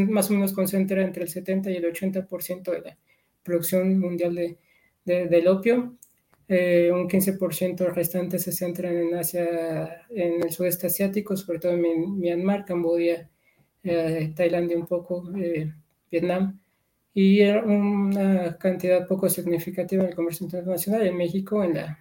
más 0.09 0.29
o 0.29 0.33
menos 0.33 0.53
concentra 0.53 1.01
entre 1.03 1.23
el 1.23 1.29
70 1.29 1.71
y 1.71 1.75
el 1.77 1.85
80% 1.85 2.71
de 2.71 2.81
la 2.81 2.97
producción 3.43 3.99
mundial 3.99 4.35
de, 4.35 4.57
del 5.05 5.47
opio. 5.47 5.97
Eh, 6.51 6.91
un 6.91 7.07
15% 7.07 7.93
restante 7.93 8.39
se 8.39 8.51
centran 8.51 8.97
en 8.97 9.13
Asia, 9.13 10.07
en 10.09 10.41
el 10.43 10.51
sudeste 10.51 10.87
asiático, 10.87 11.37
sobre 11.37 11.59
todo 11.59 11.73
en 11.73 12.19
Myanmar, 12.19 12.65
Camboya, 12.65 13.29
eh, 13.83 14.33
Tailandia 14.35 14.75
un 14.75 14.87
poco, 14.87 15.31
eh, 15.37 15.71
Vietnam, 16.09 16.59
y 17.13 17.43
una 17.43 18.57
cantidad 18.57 19.07
poco 19.07 19.29
significativa 19.29 20.03
en 20.03 20.09
el 20.09 20.15
comercio 20.15 20.45
internacional 20.45 21.05
en 21.05 21.17
México, 21.17 21.63
en 21.63 21.75
la, 21.75 21.99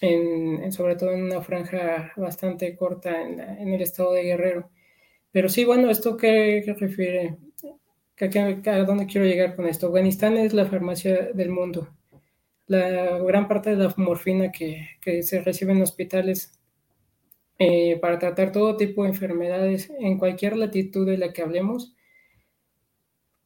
en, 0.00 0.72
sobre 0.72 0.96
todo 0.96 1.12
en 1.12 1.22
una 1.24 1.40
franja 1.42 2.12
bastante 2.16 2.74
corta 2.76 3.22
en, 3.22 3.72
el 3.72 3.82
estado 3.82 4.14
de 4.14 4.24
Guerrero. 4.24 4.70
Pero 5.32 5.48
sí, 5.48 5.64
bueno, 5.64 5.90
¿esto 5.90 6.16
qué, 6.16 6.64
refiere? 6.78 7.38
¿A 8.66 8.78
dónde 8.84 9.06
quiero 9.06 9.26
llegar 9.26 9.56
con 9.56 9.66
esto? 9.66 9.88
Afganistán 9.88 10.36
es 10.38 10.54
la 10.54 10.66
farmacia 10.66 11.30
del 11.34 11.50
mundo 11.50 11.88
la 12.70 13.18
gran 13.18 13.48
parte 13.48 13.70
de 13.70 13.76
la 13.76 13.92
morfina 13.96 14.52
que, 14.52 15.22
se 15.24 15.40
recibe 15.40 15.72
en 15.72 15.82
hospitales 15.82 16.52
eh, 17.58 17.98
para 18.00 18.20
tratar 18.20 18.52
todo 18.52 18.76
tipo 18.76 19.02
de 19.02 19.08
enfermedades 19.08 19.90
en 19.98 20.18
cualquier 20.18 20.56
latitud 20.56 21.04
de 21.04 21.18
la 21.18 21.32
que 21.32 21.42
hablemos, 21.42 21.96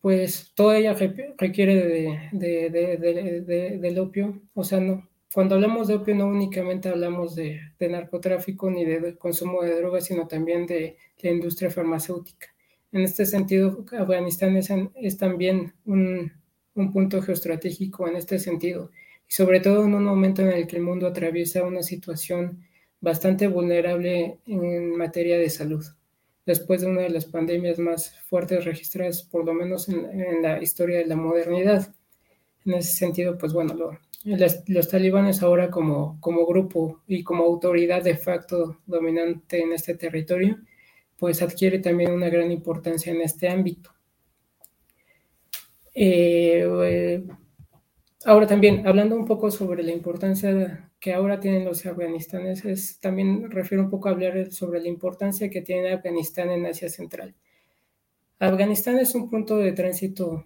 pues 0.02 0.52
toda 0.54 0.76
ella 0.76 0.94
requiere 1.38 2.28
de, 2.32 3.78
del 3.80 3.98
opio. 3.98 4.42
O 4.52 4.62
sea, 4.62 4.78
no, 4.78 5.08
cuando 5.32 5.54
hablamos 5.54 5.88
de 5.88 5.94
opio 5.94 6.14
no 6.14 6.26
únicamente 6.26 6.90
hablamos 6.90 7.34
de, 7.34 7.60
narcotráfico 7.80 8.70
ni 8.70 8.84
de 8.84 9.16
consumo 9.16 9.62
de 9.62 9.74
drogas, 9.74 10.04
sino 10.04 10.28
también 10.28 10.66
de 10.66 10.98
la 11.22 11.30
industria 11.30 11.70
farmacéutica. 11.70 12.48
En 12.92 13.00
este 13.00 13.24
sentido, 13.24 13.86
Afganistán 13.98 14.54
es, 14.58 14.68
es 14.96 15.16
también 15.16 15.72
un, 15.86 16.30
un 16.74 16.92
punto 16.92 17.22
geoestratégico 17.22 18.06
en 18.06 18.16
este 18.16 18.38
sentido 18.38 18.90
sobre 19.34 19.58
todo 19.58 19.84
en 19.84 19.94
un 19.94 20.04
momento 20.04 20.42
en 20.42 20.52
el 20.52 20.68
que 20.68 20.76
el 20.76 20.82
mundo 20.84 21.08
atraviesa 21.08 21.64
una 21.64 21.82
situación 21.82 22.64
bastante 23.00 23.48
vulnerable 23.48 24.38
en 24.46 24.96
materia 24.96 25.36
de 25.36 25.50
salud, 25.50 25.84
después 26.46 26.82
de 26.82 26.86
una 26.86 27.00
de 27.00 27.10
las 27.10 27.24
pandemias 27.24 27.80
más 27.80 28.16
fuertes 28.28 28.64
registradas, 28.64 29.24
por 29.24 29.44
lo 29.44 29.52
menos 29.52 29.88
en, 29.88 30.40
la 30.40 30.62
historia 30.62 30.98
de 30.98 31.06
la 31.06 31.16
modernidad. 31.16 31.92
En 32.64 32.74
ese 32.74 32.92
sentido, 32.92 33.36
pues 33.36 33.52
bueno, 33.52 33.74
los 34.24 34.88
talibanes 34.88 35.42
ahora 35.42 35.68
como, 35.68 36.16
como 36.20 36.46
grupo 36.46 37.02
y 37.08 37.24
como 37.24 37.42
autoridad 37.42 38.04
de 38.04 38.16
facto 38.16 38.82
dominante 38.86 39.60
en 39.60 39.72
este 39.72 39.96
territorio, 39.96 40.58
pues 41.18 41.42
adquiere 41.42 41.80
también 41.80 42.12
una 42.12 42.28
gran 42.28 42.52
importancia 42.52 43.12
en 43.12 43.20
este 43.20 43.48
ámbito. 43.48 43.90
Eh, 45.92 46.64
eh, 46.84 47.24
Ahora 48.26 48.46
también, 48.46 48.86
hablando 48.86 49.16
un 49.16 49.26
poco 49.26 49.50
sobre 49.50 49.82
la 49.82 49.92
importancia 49.92 50.90
que 50.98 51.12
ahora 51.12 51.40
tienen 51.40 51.66
los 51.66 51.84
afganistaneses, 51.84 52.98
también 52.98 53.50
refiero 53.50 53.84
un 53.84 53.90
poco 53.90 54.08
a 54.08 54.12
hablar 54.12 54.50
sobre 54.50 54.80
la 54.80 54.88
importancia 54.88 55.50
que 55.50 55.60
tiene 55.60 55.92
Afganistán 55.92 56.50
en 56.50 56.64
Asia 56.64 56.88
Central. 56.88 57.34
Afganistán 58.38 58.98
es 58.98 59.14
un 59.14 59.28
punto 59.28 59.58
de 59.58 59.72
tránsito 59.72 60.44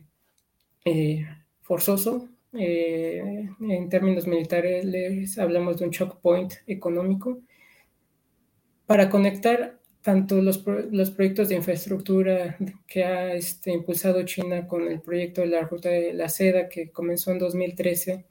eh, 0.85 1.25
forzoso. 1.61 2.29
Eh, 2.53 3.49
en 3.61 3.89
términos 3.89 4.27
militares, 4.27 5.39
hablamos 5.39 5.79
de 5.79 5.85
un 5.85 5.93
choke 5.93 6.19
point 6.21 6.53
económico 6.67 7.39
para 8.87 9.09
conectar 9.09 9.79
tanto 10.09 10.41
los, 10.41 10.65
los, 10.91 11.11
proyectos 11.11 11.51
de 11.51 11.57
infraestructura 11.57 12.57
que 12.87 13.05
ha 13.05 13.35
este, 13.35 13.71
impulsado 13.73 14.23
China 14.23 14.67
con 14.67 14.89
el 14.89 15.03
proyecto 15.03 15.43
de 15.43 15.49
la 15.49 15.61
ruta 15.61 15.91
de 15.91 16.15
la 16.15 16.31
seda 16.31 16.67
que 16.71 16.91
comenzó 16.91 17.31
en 17.31 17.39
2013, 17.39 18.25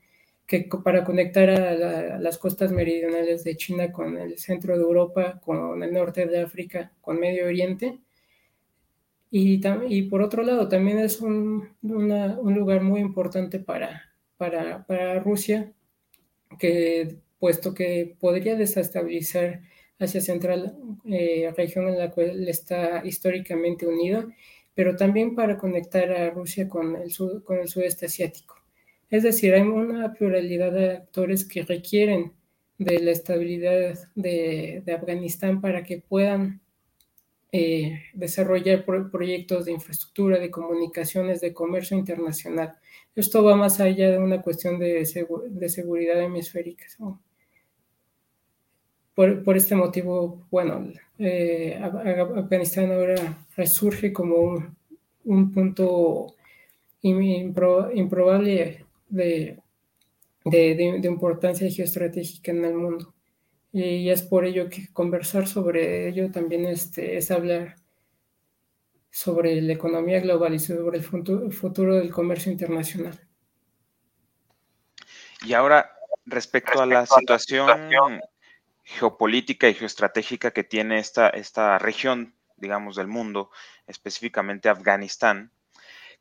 que 0.48 0.68
para 0.84 1.04
conectar 1.04 1.52
a, 1.52 2.18
las 2.18 2.40
costas 2.40 2.72
meridionales 2.72 3.44
de 3.44 3.56
China 3.58 3.92
con 3.92 4.18
el 4.18 4.40
centro 4.40 4.76
de 4.76 4.82
Europa, 4.82 5.40
con 5.40 5.84
el 5.84 5.94
norte 5.94 6.26
de 6.26 6.42
África, 6.42 6.94
con 7.00 7.20
Medio 7.20 7.46
Oriente. 7.46 8.00
Y, 9.30 9.62
y 9.88 10.02
por 10.10 10.24
otro 10.24 10.42
lado, 10.42 10.68
también 10.68 10.98
es 10.98 11.22
un, 11.22 11.76
un 11.84 12.54
lugar 12.56 12.82
muy 12.82 13.02
importante 13.02 13.60
para, 13.60 14.16
para, 14.36 14.84
para 14.88 15.20
Rusia, 15.20 15.72
que, 16.58 17.18
puesto 17.38 17.76
que 17.76 18.16
podría 18.20 18.56
desestabilizar 18.56 19.62
Asia 20.00 20.22
Central, 20.22 20.78
eh, 21.06 21.52
región 21.56 21.88
en 21.88 21.98
la 21.98 22.12
cual 22.12 22.48
está 22.48 23.04
históricamente 23.06 23.88
unida, 23.88 24.28
pero 24.76 24.96
también 24.96 25.36
para 25.36 25.58
conectar 25.58 26.12
a 26.12 26.30
Rusia 26.30 26.70
con 26.70 26.96
el, 26.96 27.12
con 27.44 27.58
el 27.58 27.68
sudeste 27.68 28.06
asiático. 28.06 28.56
Es 29.10 29.24
decir, 29.24 29.54
hay 29.54 29.62
una 29.62 30.14
pluralidad 30.14 30.72
de 30.72 30.92
actores 30.92 31.46
que 31.46 31.64
requieren 31.64 32.34
de 32.78 33.00
la 33.00 33.12
estabilidad 33.12 33.98
de, 34.16 34.84
Afganistán 34.96 35.62
para 35.62 35.84
que 35.84 36.00
puedan 36.00 36.62
eh, 37.52 38.04
desarrollar 38.14 38.86
proyectos 38.86 39.66
de 39.66 39.72
infraestructura, 39.72 40.38
de 40.40 40.52
comunicaciones, 40.52 41.42
de 41.42 41.54
comercio 41.54 41.98
internacional. 41.98 42.78
Esto 43.16 43.44
va 43.44 43.56
más 43.56 43.80
allá 43.80 44.12
de 44.12 44.20
una 44.20 44.42
cuestión 44.42 44.80
de 44.80 45.06
seguridad 45.06 46.22
hemisférica. 46.22 46.86
Por, 49.18 49.58
este 49.58 49.74
motivo, 49.74 50.46
bueno, 50.52 50.94
eh, 51.18 51.82
Afganistán 51.82 52.92
ahora 52.92 53.16
resurge 53.56 54.14
como 54.14 54.64
un, 55.24 55.52
punto 55.52 56.36
improbable 57.02 58.86
de, 59.10 59.60
de, 60.46 61.02
importancia 61.04 61.68
geoestratégica 61.68 62.52
en 62.52 62.66
el 62.66 62.76
mundo. 62.76 63.16
Y 63.74 64.08
es 64.08 64.22
por 64.22 64.46
ello 64.46 64.70
que 64.70 64.94
conversar 64.94 65.48
sobre 65.48 66.10
ello 66.10 66.30
también 66.30 66.68
este, 66.68 67.18
es 67.18 67.32
hablar 67.32 67.74
sobre 69.10 69.60
la 69.64 69.74
economía 69.74 70.20
global 70.20 70.54
y 70.54 70.60
sobre 70.60 71.00
el 71.00 71.04
futuro, 71.04 71.96
del 71.96 72.12
comercio 72.12 72.52
internacional. 72.52 73.20
Y 75.44 75.54
ahora, 75.54 75.90
respecto 76.28 76.80
a 76.80 76.86
la 76.86 77.08
situación 77.08 78.22
geopolítica 78.88 79.68
y 79.68 79.74
geoestratégica 79.74 80.52
que 80.52 80.64
tiene 80.64 80.98
esta, 81.00 81.28
esta 81.28 81.78
región, 81.78 82.34
digamos, 82.56 82.96
del 82.96 83.08
mundo, 83.08 83.52
específicamente 83.86 84.70
Afganistán, 84.70 85.52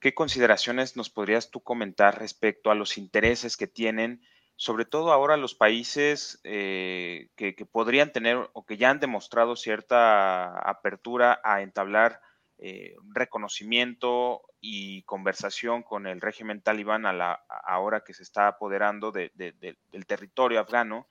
¿qué 0.01 0.15
consideraciones 0.15 0.97
nos 0.97 1.09
podrías 1.09 1.51
tú 1.51 1.61
comentar 1.61 2.19
respecto 2.19 2.71
a 2.73 2.75
los 2.75 2.99
intereses 2.99 3.57
que 3.57 3.69
tienen, 3.69 4.21
sobre 4.57 4.85
todo 4.85 5.13
ahora 5.13 5.37
los 5.37 5.55
países 5.55 6.41
eh, 6.43 7.29
que, 7.37 7.55
podrían 7.71 8.11
tener 8.11 8.51
o 8.53 8.67
que 8.67 8.77
ya 8.77 8.91
han 8.91 8.99
demostrado 8.99 9.55
cierta 9.55 10.59
apertura 10.59 11.41
a 11.45 11.63
entablar 11.63 12.21
eh, 12.59 12.97
reconocimiento 13.13 14.43
y 14.61 15.03
conversación 15.03 15.85
con 15.85 16.09
el 16.09 16.21
régimen 16.21 16.63
talibán 16.63 17.05
ahora 17.07 18.03
que 18.03 18.13
se 18.13 18.25
está 18.25 18.49
apoderando 18.49 19.13
del 19.13 20.07
territorio 20.07 20.59
afgano? 20.59 21.07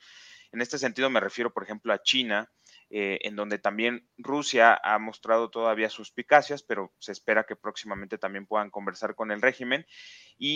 En 0.55 0.61
este 0.61 0.79
sentido 0.79 1.09
me 1.09 1.19
refiero, 1.19 1.51
por 1.51 1.63
ejemplo, 1.63 1.91
a 1.91 2.01
China, 2.01 2.49
eh, 2.89 3.19
en 3.23 3.35
donde 3.35 3.59
también 3.59 4.07
Rusia 4.17 4.79
ha 4.81 4.97
mostrado 4.99 5.49
todavía 5.49 5.89
suspicacias, 5.89 6.63
pero 6.63 6.93
se 6.97 7.11
espera 7.11 7.43
que 7.43 7.57
próximamente 7.57 8.17
también 8.17 8.45
puedan 8.45 8.69
conversar 8.69 9.15
con 9.15 9.31
el 9.31 9.41
régimen. 9.41 9.85
¿Y 10.37 10.55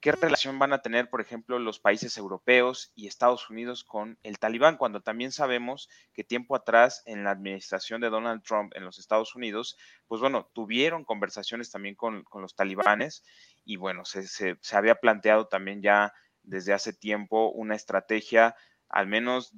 qué 0.00 0.10
relación 0.10 0.58
van 0.58 0.72
a 0.72 0.82
tener, 0.82 1.10
por 1.10 1.20
ejemplo, 1.20 1.60
los 1.60 1.78
países 1.78 2.18
europeos 2.18 2.90
y 2.96 3.06
Estados 3.06 3.48
Unidos 3.48 3.84
con 3.84 4.18
el 4.24 4.40
talibán, 4.40 4.78
cuando 4.78 5.00
también 5.00 5.30
sabemos 5.30 5.88
que 6.12 6.24
tiempo 6.24 6.56
atrás, 6.56 7.04
en 7.06 7.22
la 7.22 7.30
administración 7.30 8.00
de 8.00 8.10
Donald 8.10 8.42
Trump 8.42 8.72
en 8.74 8.84
los 8.84 8.98
Estados 8.98 9.36
Unidos, 9.36 9.76
pues 10.08 10.20
bueno, 10.20 10.50
tuvieron 10.54 11.04
conversaciones 11.04 11.70
también 11.70 11.94
con, 11.94 12.24
los 12.34 12.56
talibanes 12.56 13.22
y 13.64 13.76
bueno, 13.76 14.04
se, 14.04 14.26
se 14.26 14.76
había 14.76 14.96
planteado 14.96 15.46
también 15.46 15.82
ya 15.82 16.12
desde 16.42 16.72
hace 16.72 16.92
tiempo 16.92 17.50
una 17.50 17.74
estrategia 17.74 18.56
al 18.88 19.06
menos 19.06 19.52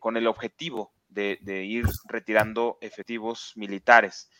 con 0.00 0.16
el 0.16 0.26
objetivo 0.26 0.92
de, 1.14 1.64
ir 1.64 1.86
retirando 2.06 2.78
efectivos 2.80 3.52
militares. 3.56 4.30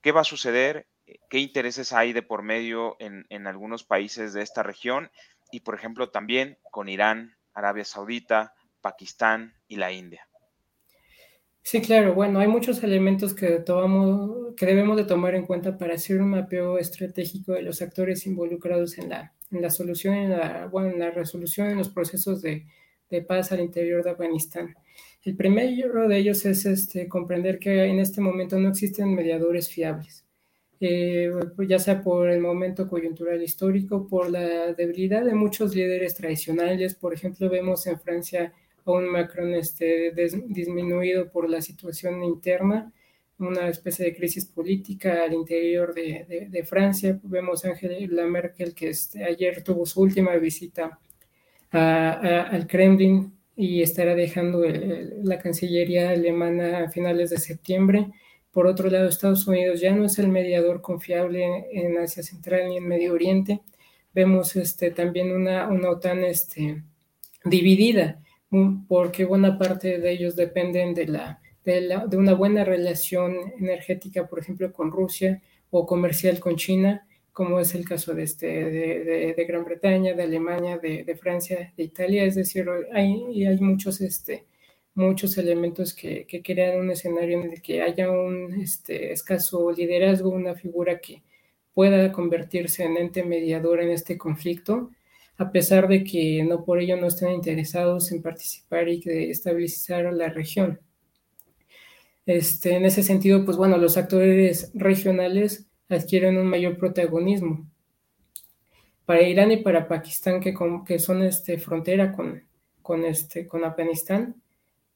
¿Qué 0.00 0.12
va 0.12 0.22
a 0.22 0.24
suceder? 0.24 0.86
¿Qué 1.28 1.38
intereses 1.38 1.92
hay 1.92 2.12
de 2.12 2.22
por 2.22 2.42
medio 2.42 2.96
en, 3.00 3.46
algunos 3.46 3.84
países 3.84 4.32
de 4.32 4.42
esta 4.42 4.62
región? 4.62 5.10
Y, 5.50 5.60
por 5.60 5.74
ejemplo, 5.74 6.10
también 6.10 6.58
con 6.70 6.88
Irán, 6.88 7.36
Arabia 7.54 7.84
Saudita, 7.84 8.54
Pakistán 8.80 9.54
y 9.68 9.76
la 9.76 9.92
India. 9.92 10.26
Sí, 11.62 11.80
claro. 11.80 12.14
Bueno, 12.14 12.40
hay 12.40 12.48
muchos 12.48 12.82
elementos 12.82 13.34
que, 13.34 13.62
debemos 14.60 14.96
de 14.96 15.04
tomar 15.04 15.34
en 15.34 15.46
cuenta 15.46 15.78
para 15.78 15.94
hacer 15.94 16.20
un 16.20 16.30
mapeo 16.30 16.78
estratégico 16.78 17.52
de 17.52 17.62
los 17.62 17.82
actores 17.82 18.26
involucrados 18.26 18.98
en 18.98 19.10
la, 19.10 19.70
solución, 19.70 20.14
en 20.14 20.30
la 20.30 21.10
resolución, 21.10 21.70
en 21.70 21.78
los 21.78 21.90
procesos 21.90 22.42
de, 22.42 22.66
de 23.12 23.22
paz 23.22 23.52
al 23.52 23.60
interior 23.60 24.02
de 24.02 24.10
Afganistán. 24.10 24.74
El 25.22 25.36
primero 25.36 26.08
de 26.08 26.16
ellos 26.16 26.44
es 26.46 26.66
este, 26.66 27.08
comprender 27.08 27.58
que 27.58 27.84
en 27.84 28.00
este 28.00 28.20
momento 28.20 28.58
no 28.58 28.70
existen 28.70 29.14
mediadores 29.14 29.68
fiables, 29.68 30.24
eh, 30.80 31.30
ya 31.68 31.78
sea 31.78 32.02
por 32.02 32.28
el 32.28 32.40
momento 32.40 32.88
coyuntural 32.88 33.40
histórico, 33.40 34.08
por 34.08 34.30
la 34.30 34.72
debilidad 34.72 35.24
de 35.24 35.34
muchos 35.34 35.76
líderes 35.76 36.14
tradicionales. 36.14 36.94
Por 36.94 37.14
ejemplo, 37.14 37.48
vemos 37.48 37.86
en 37.86 38.00
Francia 38.00 38.52
a 38.84 38.90
un 38.90 39.08
Macron 39.08 39.54
este, 39.54 40.12
disminuido 40.48 41.30
por 41.30 41.48
la 41.48 41.60
situación 41.60 42.24
interna, 42.24 42.92
una 43.38 43.68
especie 43.68 44.06
de 44.06 44.16
crisis 44.16 44.46
política 44.46 45.24
al 45.24 45.34
interior 45.34 45.94
de, 45.94 46.64
Francia. 46.64 47.20
Vemos 47.22 47.64
a 47.64 47.70
Angela 47.70 48.26
Merkel 48.26 48.74
que 48.74 48.88
este, 48.88 49.22
ayer 49.22 49.62
tuvo 49.62 49.84
su 49.86 50.00
última 50.00 50.34
visita 50.36 50.98
al 51.72 52.66
Kremlin 52.66 53.32
y 53.56 53.82
estará 53.82 54.14
dejando 54.14 54.64
la 55.22 55.38
Cancillería 55.38 56.10
alemana 56.10 56.84
a 56.84 56.90
finales 56.90 57.30
de 57.30 57.38
septiembre. 57.38 58.10
Por 58.50 58.66
otro 58.66 58.90
lado, 58.90 59.08
Estados 59.08 59.46
Unidos 59.46 59.80
ya 59.80 59.94
no 59.94 60.04
es 60.04 60.18
el 60.18 60.28
mediador 60.28 60.82
confiable 60.82 61.66
en, 61.72 61.96
Asia 61.98 62.22
Central 62.22 62.68
ni 62.68 62.76
en 62.76 62.86
Medio 62.86 63.14
Oriente. 63.14 63.60
Vemos 64.14 64.56
este, 64.56 64.90
también 64.90 65.32
una, 65.32 65.68
una 65.68 65.90
OTAN 65.90 66.24
este, 66.24 66.82
dividida, 67.44 68.20
porque 68.88 69.24
buena 69.24 69.58
parte 69.58 69.98
de 69.98 70.10
ellos 70.10 70.36
dependen 70.36 70.92
de, 70.92 71.06
la, 71.06 71.40
de, 71.64 71.80
la, 71.80 72.06
de 72.06 72.16
una 72.18 72.34
buena 72.34 72.64
relación 72.64 73.36
energética, 73.58 74.26
por 74.26 74.38
ejemplo, 74.38 74.70
con 74.72 74.90
Rusia 74.90 75.40
o 75.70 75.86
comercial 75.86 76.38
con 76.38 76.56
China, 76.56 77.06
como 77.32 77.60
es 77.60 77.74
el 77.74 77.84
caso 77.86 78.14
de, 78.14 78.24
este, 78.24 78.46
de, 78.46 79.44
Gran 79.48 79.64
Bretaña, 79.64 80.14
de 80.14 80.22
Alemania, 80.22 80.78
de, 80.78 81.16
Francia, 81.20 81.72
de 81.76 81.82
Italia, 81.82 82.24
es 82.24 82.34
decir, 82.34 82.66
hay, 82.92 83.46
hay 83.46 83.58
muchos, 83.58 84.00
este, 84.00 84.46
muchos 84.94 85.38
elementos 85.38 85.94
que, 85.94 86.26
crean 86.44 86.80
un 86.80 86.90
escenario 86.90 87.40
en 87.40 87.52
el 87.52 87.62
que 87.62 87.82
haya 87.82 88.10
un 88.10 88.60
este, 88.60 89.12
escaso 89.12 89.72
liderazgo, 89.72 90.30
una 90.30 90.54
figura 90.54 91.00
que 91.00 91.22
pueda 91.74 92.12
convertirse 92.12 92.84
en 92.84 92.98
ente 92.98 93.24
mediador 93.24 93.80
en 93.80 93.90
este 93.90 94.18
conflicto, 94.18 94.90
a 95.38 95.50
pesar 95.50 95.88
de 95.88 96.04
que 96.04 96.44
no 96.44 96.64
por 96.64 96.80
ello 96.80 96.96
no 96.96 97.06
estén 97.06 97.30
interesados 97.32 98.12
en 98.12 98.22
participar 98.22 98.88
y 98.88 99.00
de 99.00 99.30
estabilizar 99.30 100.12
la 100.12 100.28
región. 100.28 100.80
Este, 102.26 102.76
en 102.76 102.84
ese 102.84 103.02
sentido, 103.02 103.44
pues 103.44 103.56
bueno, 103.56 103.78
los 103.78 103.96
actores 103.96 104.70
regionales 104.74 105.66
adquieren 105.92 106.38
un 106.38 106.46
mayor 106.46 106.76
protagonismo. 106.78 107.66
Para 109.04 109.22
Irán 109.22 109.52
y 109.52 109.58
para 109.58 109.88
Pakistán, 109.88 110.40
que, 110.40 110.98
son 110.98 111.22
este, 111.22 111.58
frontera 111.58 112.12
con, 112.12 112.42
con, 112.82 113.04
este, 113.04 113.46
con 113.46 113.64
Afganistán, 113.64 114.36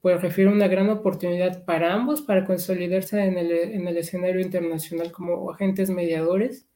pues 0.01 0.23
refiere 0.23 0.51
una 0.51 0.69
gran 0.69 0.89
oportunidad 0.89 1.65
para 1.65 1.93
ambos 1.93 2.21
para 2.23 2.45
consolidarse 2.45 3.25
en 3.25 3.39
el, 3.39 3.51
en 3.51 3.89
el 3.89 3.97
escenario 3.97 4.41
internacional 4.41 5.11
como 5.11 5.51
agentes 5.51 5.91
mediadores 5.91 6.67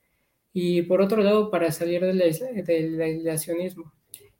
y 0.52 0.82
por 0.82 1.00
otro 1.00 1.22
lado 1.22 1.50
para 1.50 1.70
salir 1.70 2.04
del, 2.04 2.18
del 2.18 3.00
aislacionismo. 3.00 3.92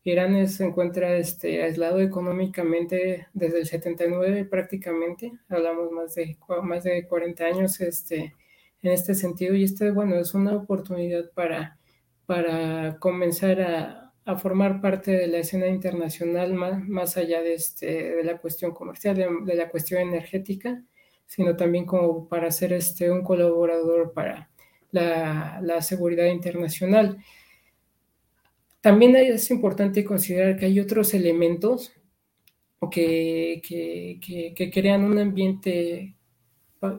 Irán 0.03 0.49
se 0.49 0.65
encuentra 0.65 1.17
este, 1.17 1.63
aislado 1.63 2.01
económicamente 2.01 3.29
desde 3.35 3.61
el 3.61 3.67
79 3.67 4.47
prácticamente, 4.47 5.33
hablamos 5.49 5.93
más 5.93 6.15
de, 6.15 6.37
más 6.63 6.85
de 6.85 7.07
40 7.07 7.45
años 7.45 7.81
este, 7.81 8.35
en 8.83 8.93
este 8.93 9.15
sentido 9.15 9.55
y 9.55 9.65
este, 9.65 9.91
bueno, 9.91 10.17
es 10.17 10.35
una 10.35 10.55
oportunidad 10.57 11.31
para, 11.33 11.79
para 12.27 12.99
comenzar 12.99 13.61
a, 13.61 14.07
formar 14.39 14.81
parte 14.81 15.11
de 15.11 15.27
la 15.27 15.39
escena 15.39 15.67
internacional 15.67 16.55
más, 16.55 16.87
más 16.89 17.17
allá 17.17 17.43
de, 17.43 17.55
este, 17.55 18.15
de 18.15 18.23
la 18.23 18.39
cuestión 18.39 18.71
comercial, 18.71 19.17
de, 19.17 19.55
la 19.57 19.69
cuestión 19.69 20.03
energética, 20.03 20.85
sino 21.27 21.57
también 21.57 21.85
como 21.85 22.29
para 22.29 22.53
ser 22.53 22.73
este, 22.73 23.11
un 23.11 23.25
colaborador 23.25 24.13
para 24.13 24.49
la, 24.93 25.83
seguridad 25.83 26.27
internacional. 26.27 27.19
También 28.81 29.17
es 29.17 29.51
importante 29.51 30.05
considerar 30.05 30.57
que 30.57 30.67
hay 30.67 30.79
otros 30.79 31.13
elementos 31.13 31.93
que, 32.89 33.61
que, 33.67 34.55
que 34.55 34.71
crean 34.71 35.03
un 35.03 35.19
ambiente 35.19 36.15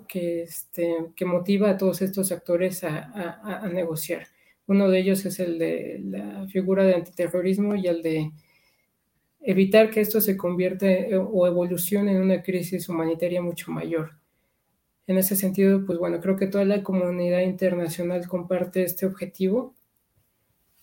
que, 0.07 0.43
este, 0.43 1.11
que 1.15 1.25
motiva 1.25 1.71
a 1.71 1.77
todos 1.77 2.01
estos 2.01 2.31
actores 2.31 2.83
a, 2.83 3.67
negociar. 3.73 4.27
Uno 4.67 4.89
de 4.89 4.99
ellos 4.99 5.25
es 5.25 5.39
el 5.39 5.57
de 5.57 5.99
la 6.03 6.47
figura 6.47 6.83
de 6.83 6.95
antiterrorismo 6.95 7.75
y 7.75 7.87
el 7.87 8.01
de 8.01 8.31
evitar 9.41 9.89
que 9.89 10.01
esto 10.01 10.21
se 10.21 10.37
convierta 10.37 10.85
eh, 10.87 11.17
o 11.17 11.47
evolucione 11.47 12.11
en 12.11 12.21
una 12.21 12.43
crisis 12.43 12.87
humanitaria 12.89 13.41
mucho 13.41 13.71
mayor. 13.71 14.11
En 15.07 15.17
ese 15.17 15.35
sentido, 15.35 15.83
pues 15.85 15.97
bueno, 15.97 16.19
creo 16.21 16.37
que 16.37 16.47
toda 16.47 16.63
la 16.63 16.83
comunidad 16.83 17.41
internacional 17.41 18.27
comparte 18.27 18.83
este 18.83 19.05
objetivo 19.05 19.75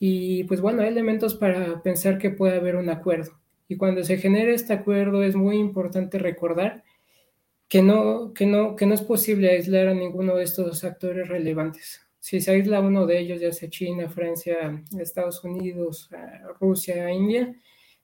y 0.00 0.44
pues 0.44 0.60
bueno, 0.60 0.82
hay 0.82 0.88
elementos 0.88 1.34
para 1.34 1.82
pensar 1.82 2.18
que 2.18 2.30
puede 2.30 2.56
haber 2.56 2.76
un 2.76 2.90
acuerdo. 2.90 3.38
Y 3.68 3.76
cuando 3.76 4.02
se 4.02 4.18
genere 4.18 4.54
este 4.54 4.72
acuerdo 4.72 5.22
es 5.22 5.36
muy 5.36 5.56
importante 5.56 6.18
recordar 6.18 6.82
que 7.68 7.82
no, 7.82 8.32
que 8.34 8.46
no, 8.46 8.76
que 8.76 8.86
no 8.86 8.94
es 8.94 9.02
posible 9.02 9.50
aislar 9.50 9.88
a 9.88 9.94
ninguno 9.94 10.36
de 10.36 10.44
estos 10.44 10.84
actores 10.84 11.28
relevantes. 11.28 12.00
Si 12.18 12.40
se 12.40 12.50
aísla 12.50 12.80
uno 12.80 13.06
de 13.06 13.18
ellos, 13.20 13.40
ya 13.40 13.52
sea 13.52 13.70
China, 13.70 14.08
Francia, 14.08 14.82
Estados 14.98 15.44
Unidos, 15.44 16.10
Rusia, 16.60 17.12
India, 17.12 17.54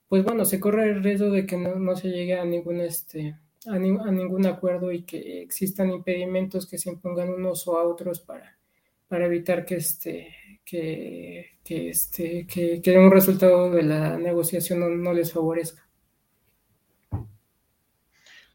pues 0.08 0.24
bueno, 0.24 0.44
se 0.44 0.60
corre 0.60 0.90
el 0.90 1.02
riesgo 1.02 1.30
de 1.30 1.46
que 1.46 1.56
no, 1.56 1.96
se 1.96 2.08
llegue 2.08 2.34
a 2.38 2.44
ningún, 2.44 2.80
este, 2.80 3.36
a, 3.66 3.78
ningún 3.78 4.46
acuerdo 4.46 4.92
y 4.92 5.02
que 5.04 5.42
existan 5.42 5.90
impedimentos 5.90 6.68
que 6.68 6.78
se 6.78 6.90
impongan 6.90 7.30
unos 7.30 7.66
o 7.68 7.78
a 7.78 7.84
otros 7.84 8.20
para, 8.20 8.58
para 9.08 9.26
evitar 9.26 9.64
que 9.64 9.76
este 9.76 10.34
que, 10.64 11.56
este, 11.64 12.46
que, 12.46 12.80
que 12.80 12.98
un 12.98 13.10
resultado 13.10 13.70
de 13.70 13.82
la 13.82 14.18
negociación 14.18 15.02
no, 15.02 15.12
les 15.12 15.32
favorezca. 15.32 15.83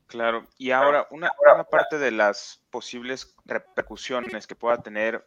Claro, 0.10 0.48
y 0.58 0.72
ahora 0.72 1.08
una, 1.12 1.32
una, 1.39 1.63
parte 1.65 2.00
de 2.00 2.10
las 2.10 2.63
posibles 2.72 3.36
repercusiones 3.45 4.48
que 4.48 4.56
pueda 4.56 4.82
tener 4.82 5.24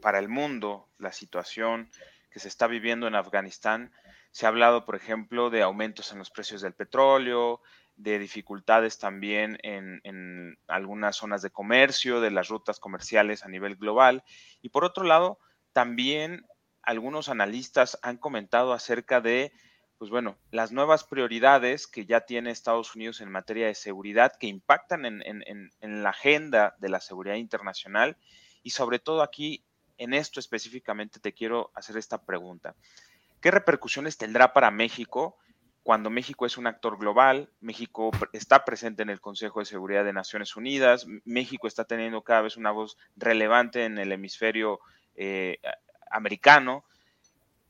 para 0.00 0.18
el 0.18 0.28
mundo 0.28 0.88
la 0.98 1.12
situación 1.12 1.88
que 2.32 2.40
se 2.40 2.48
está 2.48 2.66
viviendo 2.66 3.06
en 3.06 3.14
Afganistán, 3.14 3.92
se 4.32 4.44
ha 4.44 4.48
hablado, 4.48 4.84
por 4.84 4.96
ejemplo, 4.96 5.48
de 5.48 5.62
aumentos 5.62 6.10
en 6.10 6.18
los 6.18 6.32
precios 6.32 6.60
del 6.60 6.74
petróleo, 6.74 7.62
de 7.94 8.18
dificultades 8.18 8.98
también 8.98 9.58
en, 9.62 10.00
en 10.02 10.58
algunas 10.66 11.14
zonas 11.14 11.40
de 11.40 11.50
comercio, 11.50 12.20
de 12.20 12.32
las 12.32 12.48
rutas 12.48 12.80
comerciales 12.80 13.44
a 13.44 13.48
nivel 13.48 13.76
global, 13.76 14.24
y 14.60 14.70
por 14.70 14.84
otro 14.84 15.04
lado, 15.04 15.38
también 15.72 16.44
algunos 16.82 17.28
analistas 17.28 17.96
han 18.02 18.16
comentado 18.16 18.72
acerca 18.72 19.20
de, 19.20 19.52
pues 19.98 20.10
bueno, 20.10 20.36
las 20.50 20.72
nuevas 20.72 21.04
prioridades 21.04 21.86
que 21.86 22.04
ya 22.04 22.20
tiene 22.20 22.50
Estados 22.50 22.94
Unidos 22.94 23.20
en 23.20 23.30
materia 23.30 23.66
de 23.66 23.74
seguridad 23.74 24.32
que 24.38 24.46
impactan 24.46 25.06
en, 25.06 26.02
la 26.02 26.10
agenda 26.10 26.76
de 26.78 26.90
la 26.90 27.00
seguridad 27.00 27.36
internacional 27.36 28.16
y 28.62 28.70
sobre 28.70 28.98
todo 28.98 29.22
aquí, 29.22 29.64
en 29.96 30.12
esto 30.12 30.38
específicamente, 30.40 31.20
te 31.20 31.32
quiero 31.32 31.70
hacer 31.74 31.96
esta 31.96 32.22
pregunta. 32.22 32.74
¿Qué 33.40 33.50
repercusiones 33.50 34.18
tendrá 34.18 34.52
para 34.52 34.70
México 34.70 35.38
cuando 35.82 36.10
México 36.10 36.44
es 36.44 36.58
un 36.58 36.66
actor 36.66 36.98
global? 36.98 37.48
México 37.60 38.10
está 38.32 38.64
presente 38.64 39.02
en 39.02 39.08
el 39.08 39.20
Consejo 39.20 39.60
de 39.60 39.66
Seguridad 39.66 40.04
de 40.04 40.12
Naciones 40.12 40.56
Unidas, 40.56 41.06
México 41.24 41.66
está 41.66 41.84
teniendo 41.84 42.22
cada 42.22 42.42
vez 42.42 42.58
una 42.58 42.70
voz 42.70 42.98
relevante 43.16 43.84
en 43.84 43.96
el 43.96 44.12
hemisferio 44.12 44.80
eh, 45.14 45.58
americano. 46.10 46.84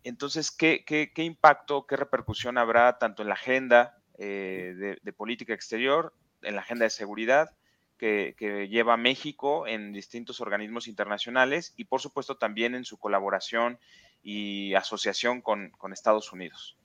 Entonces, 0.09 0.53
¿qué, 0.53 0.85
¿qué, 0.85 1.25
impacto, 1.25 1.85
qué 1.85 1.97
repercusión 1.97 2.59
habrá 2.59 2.97
tanto 2.99 3.23
en 3.23 3.29
la 3.29 3.35
agenda 3.35 3.99
eh, 4.19 4.99
de, 5.03 5.12
política 5.12 5.53
exterior, 5.53 6.14
en 6.42 6.55
la 6.55 6.61
agenda 6.61 6.85
de 6.85 6.90
seguridad 6.90 7.51
que, 7.99 8.37
lleva 8.71 8.97
México 8.97 9.66
en 9.66 9.92
distintos 9.92 10.40
organismos 10.40 10.87
internacionales 10.87 11.75
y, 11.77 11.87
por 11.87 12.01
supuesto, 12.01 12.37
también 12.37 12.77
en 12.77 12.85
su 12.85 12.99
colaboración 12.99 13.81
y 14.23 14.75
asociación 14.75 15.42
con, 15.42 15.71
con 15.71 15.92
Estados 15.92 16.33
Unidos? 16.33 16.77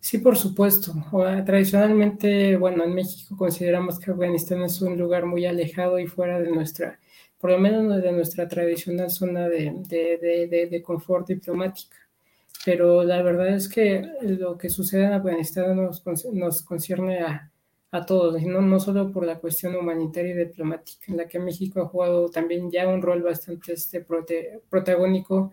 Sí, 0.00 0.18
por 0.18 0.36
supuesto. 0.36 0.92
Tradicionalmente, 1.46 2.56
bueno, 2.56 2.82
en 2.82 2.94
México 2.94 3.36
consideramos 3.36 4.00
que 4.00 4.10
Afganistán 4.10 4.62
es 4.62 4.80
un 4.82 4.98
lugar 4.98 5.24
muy 5.24 5.46
alejado 5.46 6.00
y 6.00 6.08
fuera 6.08 6.40
de 6.40 6.50
nuestra 6.50 6.98
por 7.38 7.50
lo 7.50 7.58
menos 7.58 8.02
de 8.02 8.10
nuestra 8.10 8.48
tradicional 8.48 9.10
zona 9.10 9.48
de, 9.48 9.72
de, 9.88 10.66
de, 10.68 10.82
confort 10.82 11.28
diplomática. 11.28 12.07
Pero 12.64 13.04
la 13.04 13.22
verdad 13.22 13.48
es 13.48 13.68
que 13.68 14.02
lo 14.22 14.58
que 14.58 14.68
sucede 14.68 15.04
en 15.04 15.12
Afganistán 15.12 15.76
nos, 15.76 16.02
nos 16.32 16.62
concierne 16.62 17.20
a, 17.20 17.52
a 17.90 18.04
todos, 18.04 18.42
no, 18.42 18.60
no 18.60 18.80
solo 18.80 19.10
por 19.12 19.24
la 19.24 19.38
cuestión 19.38 19.74
humanitaria 19.76 20.32
y 20.32 20.38
diplomática, 20.38 21.06
en 21.08 21.16
la 21.16 21.28
que 21.28 21.38
México 21.38 21.80
ha 21.80 21.88
jugado 21.88 22.28
también 22.30 22.70
ya 22.70 22.86
un 22.88 23.00
rol 23.00 23.22
bastante 23.22 23.72
este, 23.72 24.04
protagónico 24.68 25.52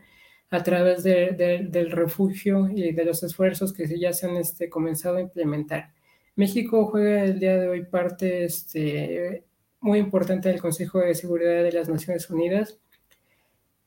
a 0.49 0.63
través 0.63 1.03
del 1.03 1.91
refugio 1.91 2.69
y 2.69 2.91
de 2.93 3.05
los 3.05 3.23
esfuerzos 3.23 3.73
que 3.73 3.87
ya 3.99 4.13
se 4.13 4.27
han 4.27 4.37
este, 4.37 4.69
comenzado 4.69 5.17
a 5.17 5.21
implementar. 5.21 5.93
México 6.35 6.85
juega 6.87 7.23
el 7.23 7.39
día 7.39 7.57
de 7.57 7.69
hoy 7.69 7.85
parte 7.85 8.45
este, 8.45 9.45
muy 9.79 9.99
importante 9.99 10.49
del 10.49 10.61
Consejo 10.61 10.99
de 10.99 11.15
Seguridad 11.15 11.63
de 11.63 11.71
las 11.71 11.89
Naciones 11.89 12.29
Unidas 12.29 12.79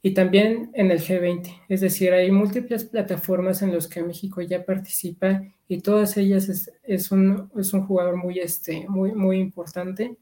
y 0.03 0.15
también 0.15 0.71
en 0.75 0.91
el 0.91 1.01
G20. 1.01 1.63
Es 1.69 1.81
decir, 1.81 2.13
hay 2.13 2.31
múltiples 2.31 2.85
plataformas 2.85 3.63
en 3.63 3.75
las 3.75 3.89
que 3.89 4.03
México 4.03 4.41
ya 4.41 4.65
participa 4.65 5.43
y 5.67 5.81
todas 5.81 6.17
ellas 6.17 6.49
es, 6.49 6.73
es, 6.85 7.11
un, 7.11 7.51
es 7.59 7.73
un, 7.73 7.87
jugador 7.87 8.17
muy, 8.17 8.39
este, 8.39 8.87
muy, 8.89 9.13
muy 9.13 9.39
importante. 9.39 10.17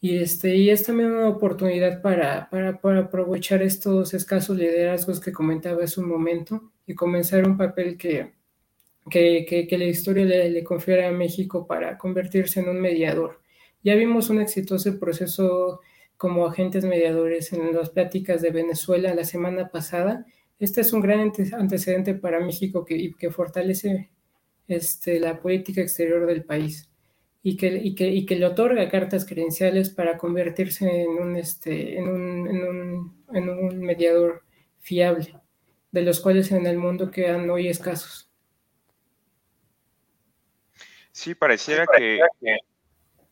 Y, 0.00 0.16
este, 0.16 0.56
y 0.56 0.70
es 0.70 0.82
también 0.82 1.12
una 1.12 1.28
oportunidad 1.28 2.02
para, 2.02 2.50
para, 2.50 2.80
para 2.80 3.00
aprovechar 3.00 3.62
estos 3.62 4.14
escasos 4.14 4.58
liderazgos 4.58 5.20
que 5.20 5.32
comentaba 5.32 5.84
hace 5.84 6.00
un 6.00 6.08
momento 6.08 6.72
y 6.86 6.94
comenzar 6.94 7.46
un 7.46 7.56
papel 7.56 7.96
que, 7.96 8.32
que, 9.08 9.46
que, 9.68 9.78
la 9.78 9.84
historia 9.84 10.24
le, 10.24 10.50
le 10.50 10.64
a 11.06 11.12
México 11.12 11.66
para 11.66 11.96
convertirse 11.96 12.60
en 12.60 12.68
un 12.68 12.80
mediador 12.80 13.42
ya 13.84 13.94
vimos 13.94 14.30
un 14.30 14.40
exitoso 14.40 14.98
proceso 14.98 15.80
como 16.22 16.46
agentes 16.46 16.84
mediadores 16.84 17.52
en 17.52 17.74
las 17.74 17.90
pláticas 17.90 18.40
de 18.42 18.52
Venezuela 18.52 19.12
la 19.12 19.24
semana 19.24 19.70
pasada. 19.70 20.24
Este 20.60 20.82
es 20.82 20.92
un 20.92 21.00
gran 21.00 21.18
antecedente 21.18 22.14
para 22.14 22.38
México 22.38 22.84
que, 22.84 23.10
que 23.18 23.32
fortalece 23.32 24.12
este, 24.68 25.18
la 25.18 25.40
política 25.40 25.80
exterior 25.80 26.24
del 26.26 26.44
país 26.44 26.88
y 27.42 27.56
que, 27.56 27.74
y 27.74 27.96
que, 27.96 28.06
y 28.06 28.24
que 28.24 28.36
le 28.36 28.46
otorga 28.46 28.88
cartas 28.88 29.24
credenciales 29.24 29.90
para 29.90 30.16
convertirse 30.16 31.02
en 31.02 31.08
un, 31.08 31.34
este, 31.34 31.98
en 31.98 32.06
un, 32.06 32.46
en 32.46 32.68
un, 32.68 33.24
en 33.34 33.48
un 33.48 33.80
mediador 33.80 34.44
fiable, 34.78 35.34
de 35.90 36.02
los 36.02 36.20
cuales 36.20 36.52
en 36.52 36.66
el 36.66 36.78
mundo 36.78 37.10
quedan 37.10 37.50
hoy 37.50 37.66
escasos. 37.66 38.30
Sí, 41.10 41.34
pareciera 41.34 41.84
que 41.96 42.20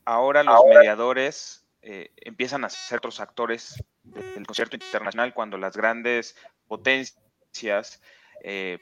ahora 0.05 0.43
los 0.43 0.65
mediadores 0.69 1.60
eh, 1.83 2.13
empiezan 2.17 2.65
a 2.65 2.69
ser 2.69 2.99
otros 2.99 3.21
actores 3.21 3.83
del 4.03 4.47
concierto 4.47 4.77
internacional 4.77 5.33
cuando 5.33 5.57
las 5.57 5.77
grandes 5.77 6.37
potencias, 6.67 8.03
eh, 8.45 8.79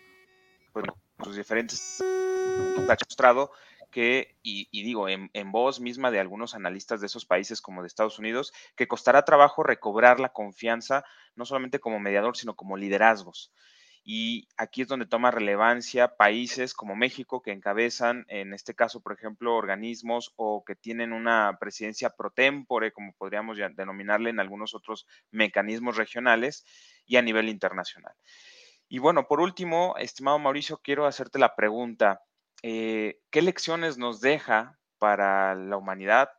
pues, 0.73 0.85
sus 1.23 1.37
diferentes 1.37 2.01
han 2.01 2.87
mostrado 2.87 3.51
que, 3.91 4.37
y, 4.43 4.83
digo, 4.83 5.09
en, 5.09 5.31
en, 5.33 5.51
voz 5.51 5.81
misma 5.81 6.11
de 6.11 6.21
algunos 6.21 6.55
analistas 6.55 7.01
de 7.01 7.07
esos 7.07 7.25
países 7.25 7.61
como 7.61 7.83
de 7.83 7.89
Estados 7.89 8.19
Unidos, 8.19 8.53
que 8.77 8.87
costará 8.87 9.25
trabajo 9.25 9.63
recobrar 9.63 10.21
la 10.21 10.29
confianza, 10.31 11.05
no 11.35 11.47
solamente 11.47 11.81
como 11.81 11.99
mediador, 11.99 12.37
sino 12.37 12.55
como 12.55 12.77
liderazgos. 12.77 13.53
Y 14.11 14.49
aquí 14.57 14.81
es 14.81 14.89
donde 14.89 15.05
toma 15.05 15.31
relevancia 15.31 16.17
países 16.17 16.73
como 16.73 16.97
México 16.97 17.43
que 17.43 17.53
encabezan, 17.53 18.25
en 18.29 18.55
este 18.55 18.75
caso, 18.75 19.03
por 19.03 19.13
ejemplo, 19.13 19.55
organismos 19.55 20.33
o 20.37 20.65
que 20.65 20.75
tienen 20.75 21.13
una 21.13 21.59
presidencia 21.61 22.09
pro 22.09 22.31
tempore, 22.31 22.91
como 22.91 23.13
podríamos 23.13 23.59
denominarle 23.77 24.31
en 24.31 24.41
algunos 24.41 24.75
otros 24.75 25.07
mecanismos 25.31 25.99
regionales 25.99 26.65
y 27.05 27.17
a 27.17 27.23
nivel 27.23 27.51
internacional. 27.51 28.15
Y 28.89 28.99
bueno, 28.99 29.29
por 29.29 29.43
último, 29.43 29.95
estimado 29.99 30.39
Mauricio, 30.39 30.81
quiero 30.83 31.05
hacerte 31.05 31.39
la 31.39 31.55
pregunta, 31.55 32.23
eh, 32.63 33.21
¿qué 33.29 33.43
lecciones 33.43 33.99
nos 33.99 34.23
deja 34.23 34.79
para 34.97 35.55
la 35.55 35.77
humanidad, 35.77 36.31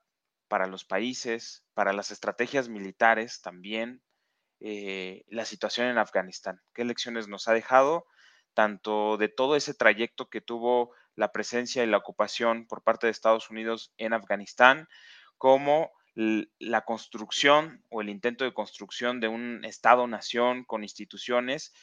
para 0.48 0.66
los 0.66 0.86
países, 0.86 1.64
para 1.76 1.94
las 1.94 2.10
estrategias 2.10 2.68
militares 2.68 3.42
también, 3.42 4.02
eh, 4.60 5.24
la 5.28 5.46
situación 5.46 5.88
en 5.88 5.98
Afganistán. 5.98 6.62
¿Qué 6.74 6.84
lecciones 6.84 7.28
nos 7.28 7.48
ha 7.48 7.54
dejado? 7.54 8.06
Tanto 8.54 9.18
de 9.18 9.30
todo 9.30 9.56
ese 9.56 9.74
trayecto 9.74 10.30
que 10.30 10.42
tuvo 10.42 10.94
la 11.16 11.32
presencia 11.32 11.84
y 11.84 11.88
la 11.88 11.98
ocupación 11.98 12.66
por 12.68 12.84
parte 12.84 13.08
de 13.08 13.12
Estados 13.12 13.50
Unidos 13.50 13.94
en 13.98 14.14
Afganistán, 14.14 14.88
como 15.38 15.92
la 16.14 16.84
construcción 16.84 17.84
o 17.90 18.02
el 18.02 18.10
intento 18.10 18.44
de 18.44 18.54
construcción 18.54 19.20
de 19.20 19.30
un 19.30 19.64
Estado-nación 19.64 20.66
con 20.66 20.84
instituciones 20.84 21.74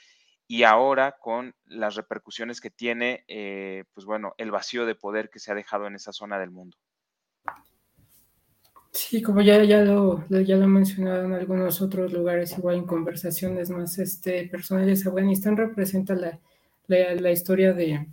y 0.46 0.64
ahora 0.64 1.16
con 1.18 1.54
las 1.64 1.94
repercusiones 1.94 2.60
que 2.60 2.70
tiene, 2.70 3.24
eh, 3.28 3.84
pues 3.94 4.04
bueno, 4.04 4.34
el 4.36 4.50
vacío 4.50 4.84
de 4.84 4.94
poder 4.94 5.30
que 5.30 5.38
se 5.38 5.50
ha 5.50 5.54
dejado 5.54 5.86
en 5.86 5.94
esa 5.94 6.12
zona 6.12 6.38
del 6.38 6.50
mundo. 6.50 6.76
Sí, 8.96 9.20
como 9.20 9.42
ya, 9.42 9.62
ya, 9.62 9.82
lo, 9.85 10.26
ya 10.28 10.56
lo 10.56 10.64
he 10.64 10.68
mencionado 10.68 11.26
en 11.26 11.35
algunos 11.35 11.82
otros 11.82 12.14
lugares, 12.14 12.56
igual 12.56 12.76
en 12.76 12.87
conversaciones 12.87 13.68
más 13.68 13.98
este, 13.98 14.48
personales, 14.48 15.06
Afganistán 15.06 15.54
representa 15.59 16.14
la, 16.14 16.40
la, 16.88 17.30
historia 17.30 17.74
de, 17.74 18.06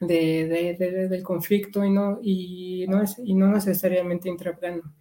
de, 0.00 1.06
del 1.10 1.22
conflicto 1.22 1.84
y 1.84 1.90
no, 1.90 2.18
y, 2.22 2.86
no 2.88 3.02
es, 3.02 3.18
y 3.22 3.34
no 3.34 3.48
necesariamente 3.48 4.30
intraplano. 4.30 4.94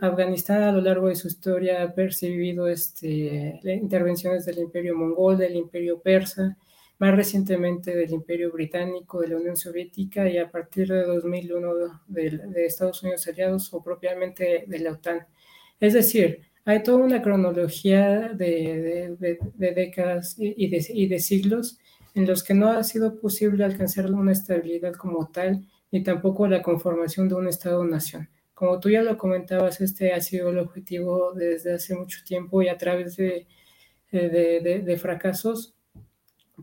Afganistán 0.00 0.62
a 0.62 0.72
lo 0.72 0.80
largo 0.80 1.08
de 1.08 1.16
su 1.16 1.28
historia 1.28 1.82
ha 1.82 1.92
percibido 1.94 2.68
este, 2.68 3.60
intervenciones 3.62 4.46
del 4.46 4.60
imperio 4.60 4.96
mongol, 4.96 5.36
del 5.36 5.56
imperio 5.56 6.00
persa, 6.00 6.56
más 6.98 7.14
recientemente 7.14 7.94
del 7.94 8.10
Imperio 8.10 8.52
Británico, 8.52 9.20
de 9.20 9.28
la 9.28 9.36
Unión 9.36 9.56
Soviética 9.56 10.28
y 10.28 10.38
a 10.38 10.50
partir 10.50 10.88
de 10.88 11.04
2001 11.04 12.02
de, 12.08 12.66
Estados 12.66 13.02
Unidos 13.02 13.26
aliados 13.28 13.72
o 13.72 13.82
propiamente 13.82 14.64
de 14.66 14.78
la 14.80 14.92
OTAN. 14.92 15.26
Es 15.78 15.94
decir, 15.94 16.40
hay 16.64 16.82
toda 16.82 16.98
una 16.98 17.22
cronología 17.22 18.32
de, 18.34 19.16
décadas 19.54 20.34
y 20.38 21.06
de, 21.06 21.20
siglos 21.20 21.78
en 22.14 22.26
los 22.26 22.42
que 22.42 22.54
no 22.54 22.68
ha 22.68 22.82
sido 22.82 23.20
posible 23.20 23.64
alcanzar 23.64 24.10
una 24.10 24.32
estabilidad 24.32 24.94
como 24.94 25.28
tal 25.28 25.64
ni 25.92 26.02
tampoco 26.02 26.48
la 26.48 26.62
conformación 26.62 27.28
de 27.28 27.36
un 27.36 27.48
Estado-nación. 27.48 28.28
Como 28.54 28.80
tú 28.80 28.90
ya 28.90 29.02
lo 29.02 29.16
comentabas, 29.16 29.80
este 29.80 30.12
ha 30.12 30.20
sido 30.20 30.50
el 30.50 30.58
objetivo 30.58 31.32
desde 31.32 31.74
hace 31.74 31.94
mucho 31.94 32.24
tiempo 32.24 32.60
y 32.60 32.68
a 32.68 32.76
través 32.76 33.16
de, 33.16 33.46
de, 34.10 34.82
de 34.84 34.96
fracasos 34.96 35.77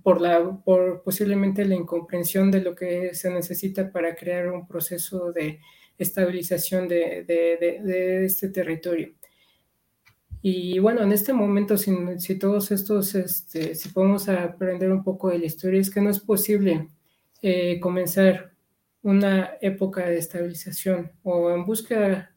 por, 0.03 0.21
la, 0.21 0.61
por 0.63 1.03
posiblemente 1.03 1.65
la 1.65 1.75
incomprensión 1.75 2.51
de 2.51 2.61
lo 2.61 2.75
que 2.75 3.13
se 3.13 3.29
necesita 3.29 3.91
para 3.91 4.15
crear 4.15 4.49
un 4.51 4.67
proceso 4.67 5.31
de 5.31 5.59
estabilización 5.97 6.87
de, 6.87 7.23
de 7.25 8.25
este 8.25 8.49
territorio. 8.49 9.13
Y 10.47 10.77
bueno, 10.77 11.01
en 11.01 11.11
este 11.11 11.33
momento, 11.33 11.75
si, 11.75 11.91
si 12.19 12.37
todos 12.37 12.69
estos, 12.69 13.15
este, 13.15 13.73
si 13.73 13.89
podemos 13.89 14.29
aprender 14.29 14.91
un 14.91 15.03
poco 15.03 15.29
de 15.29 15.39
la 15.39 15.47
historia, 15.47 15.81
es 15.81 15.89
que 15.89 16.01
no 16.01 16.11
es 16.11 16.19
posible 16.19 16.87
eh, 17.41 17.79
comenzar 17.79 18.53
una 19.01 19.57
época 19.59 20.05
de 20.05 20.19
estabilización 20.19 21.11
o 21.23 21.49
en 21.49 21.65
búsqueda 21.65 22.31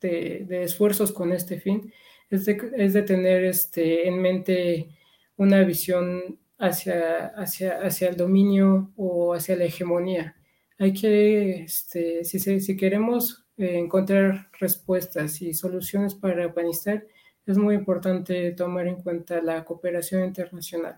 de, 0.00 0.44
de 0.48 0.64
esfuerzos 0.64 1.12
con 1.12 1.30
este 1.30 1.60
fin, 1.60 1.92
es 2.28 2.44
de, 2.44 2.58
es 2.76 2.92
de 2.92 3.02
tener 3.02 3.44
este, 3.44 4.08
en 4.08 4.20
mente 4.20 4.88
una 5.36 5.62
visión 5.62 6.40
hacia, 6.66 7.26
hacia, 7.36 7.78
hacia 7.80 8.08
el 8.08 8.16
dominio 8.16 8.92
o 8.96 9.34
hacia 9.34 9.56
la 9.56 9.64
hegemonía. 9.64 10.36
Hay 10.78 10.92
que, 10.92 11.62
este, 11.62 12.24
si, 12.24 12.38
si 12.38 12.76
queremos 12.76 13.44
eh, 13.56 13.78
encontrar 13.78 14.48
respuestas 14.58 15.40
y 15.42 15.54
soluciones 15.54 16.14
para 16.14 16.46
Afganistán, 16.46 17.04
es 17.46 17.58
muy 17.58 17.74
importante 17.74 18.52
tomar 18.52 18.86
en 18.88 18.96
cuenta 18.96 19.40
la 19.42 19.64
cooperación 19.64 20.24
internacional. 20.24 20.96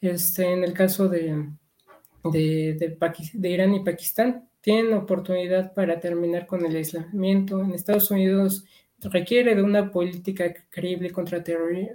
Este, 0.00 0.50
en 0.50 0.64
el 0.64 0.72
caso 0.72 1.08
de, 1.08 1.46
de, 2.24 2.96
de, 3.34 3.48
Irán 3.48 3.74
y 3.74 3.84
Pakistán, 3.84 4.48
tienen 4.62 4.94
oportunidad 4.94 5.74
para 5.74 6.00
terminar 6.00 6.46
con 6.46 6.64
el 6.64 6.74
aislamiento. 6.74 7.60
En 7.60 7.72
Estados 7.72 8.10
Unidos 8.10 8.64
requiere 9.02 9.54
de 9.54 9.62
una 9.62 9.90
política 9.90 10.52
creíble 10.70 11.10
contra, 11.10 11.42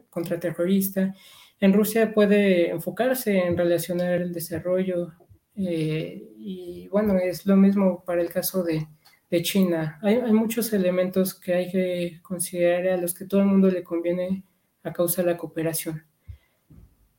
contra 0.10 0.40
terrorista 0.40 1.14
en 1.60 1.74
Rusia 1.74 2.14
puede 2.14 2.70
enfocarse 2.70 3.38
en 3.38 3.58
relacionar 3.58 4.22
el 4.22 4.34
desarrollo 4.34 5.14
eh, 5.56 6.32
y 6.38 6.88
bueno, 6.90 7.18
es 7.18 7.46
lo 7.46 7.56
mismo 7.56 8.04
para 8.04 8.22
el 8.22 8.30
caso 8.30 8.64
de, 8.64 8.88
China. 9.42 10.00
Hay, 10.02 10.32
muchos 10.32 10.72
elementos 10.72 11.34
que 11.38 11.54
hay 11.54 11.70
que 11.70 12.20
considerar 12.22 12.88
a 12.88 13.02
los 13.02 13.14
que 13.14 13.26
todo 13.26 13.42
el 13.42 13.48
mundo 13.48 13.70
le 13.70 13.84
conviene 13.84 14.46
a 14.82 14.94
causa 14.94 15.22
de 15.22 15.32
la 15.32 15.38
cooperación. 15.38 16.06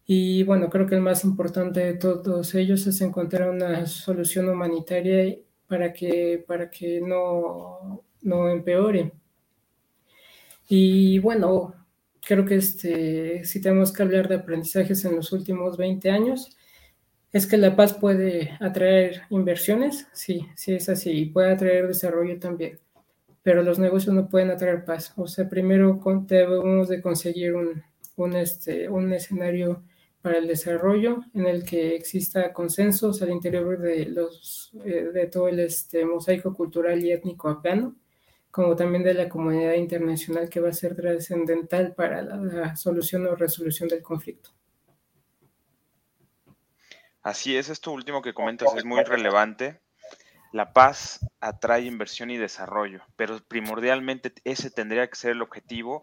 Y 0.07 0.43
bueno, 0.45 0.71
creo 0.71 0.87
que 0.87 0.95
el 0.95 1.03
más 1.03 1.25
importante 1.25 1.81
de 1.81 1.93
todos 1.93 2.55
ellos 2.55 2.87
es 2.87 3.03
encontrar 3.03 3.51
una 3.51 3.85
solución 3.85 4.49
humanitaria 4.49 5.37
para 5.69 5.93
que, 5.93 6.43
para 6.49 6.71
que 6.71 7.03
no, 7.03 8.03
no 8.23 8.49
empeore. 8.49 9.13
Y 10.69 11.19
bueno, 11.21 11.75
creo 12.21 12.45
que 12.45 12.57
este, 12.57 13.45
si 13.45 13.61
tenemos 13.61 13.93
que 13.93 14.03
hablar 14.03 14.29
de 14.29 14.37
aprendizajes 14.37 15.05
en 15.05 15.17
los 15.17 15.33
últimos 15.33 15.77
20 15.77 16.11
años, 16.11 16.57
es 17.33 17.47
que 17.47 17.57
la 17.57 17.77
paz 17.77 17.95
puede 17.95 18.57
atraer 18.61 19.23
inversiones, 19.31 20.09
sí, 20.13 20.47
sí 20.57 20.75
es 20.75 20.89
así, 20.89 21.11
y 21.11 21.27
puede 21.27 21.53
atraer 21.53 21.87
desarrollo 21.87 22.39
también, 22.39 22.81
pero 23.43 23.63
los 23.63 23.79
negocios 23.79 24.15
no 24.15 24.29
pueden 24.29 24.51
atraer 24.51 24.85
paz. 24.85 25.13
O 25.17 25.27
sea, 25.29 25.49
primero 25.49 26.01
debemos 26.27 26.89
de 26.89 27.03
conseguir 27.03 27.55
un, 27.55 27.83
un, 28.17 28.35
este, 28.35 28.89
un 28.89 29.13
escenario 29.13 29.85
para 30.23 30.39
el 30.39 30.49
desarrollo 30.49 31.21
en 31.35 31.47
el 31.47 31.65
que 31.65 31.95
exista 31.95 32.53
consensos 32.53 33.23
al 33.23 33.31
interior 33.31 33.79
de, 33.79 34.07
los, 34.07 34.73
eh, 34.85 35.11
de 35.15 35.27
todo 35.29 35.49
el 35.49 35.61
este, 35.61 36.05
mosaico 36.05 36.53
cultural 36.55 37.05
y 37.05 37.13
étnico 37.13 37.49
afgano 37.49 37.95
como 38.57 38.75
también 38.75 39.05
de 39.05 39.13
la 39.13 39.29
comunidad 39.29 39.75
internacional 39.75 40.49
que 40.49 40.61
va 40.61 40.71
a 40.71 40.73
ser 40.73 40.97
trascendental 40.97 41.93
para 41.93 42.23
la, 42.23 42.75
solución 42.75 43.27
o 43.27 43.37
resolución 43.37 43.87
del 43.87 44.01
conflicto. 44.01 44.49
Así 47.21 47.55
es, 47.55 47.69
esto 47.69 47.93
último 47.93 48.23
que 48.23 48.33
comentas 48.33 48.75
es 48.75 48.87
muy 48.87 49.05
relevante. 49.05 49.83
La 50.55 50.73
paz 50.73 51.21
atrae 51.39 51.83
inversión 51.83 52.31
y 52.31 52.39
desarrollo, 52.39 53.03
pero 53.15 53.39
primordialmente 53.47 54.33
ese 54.45 54.71
tendría 54.71 55.07
que 55.07 55.17
ser 55.17 55.33
el 55.33 55.43
objetivo 55.43 56.01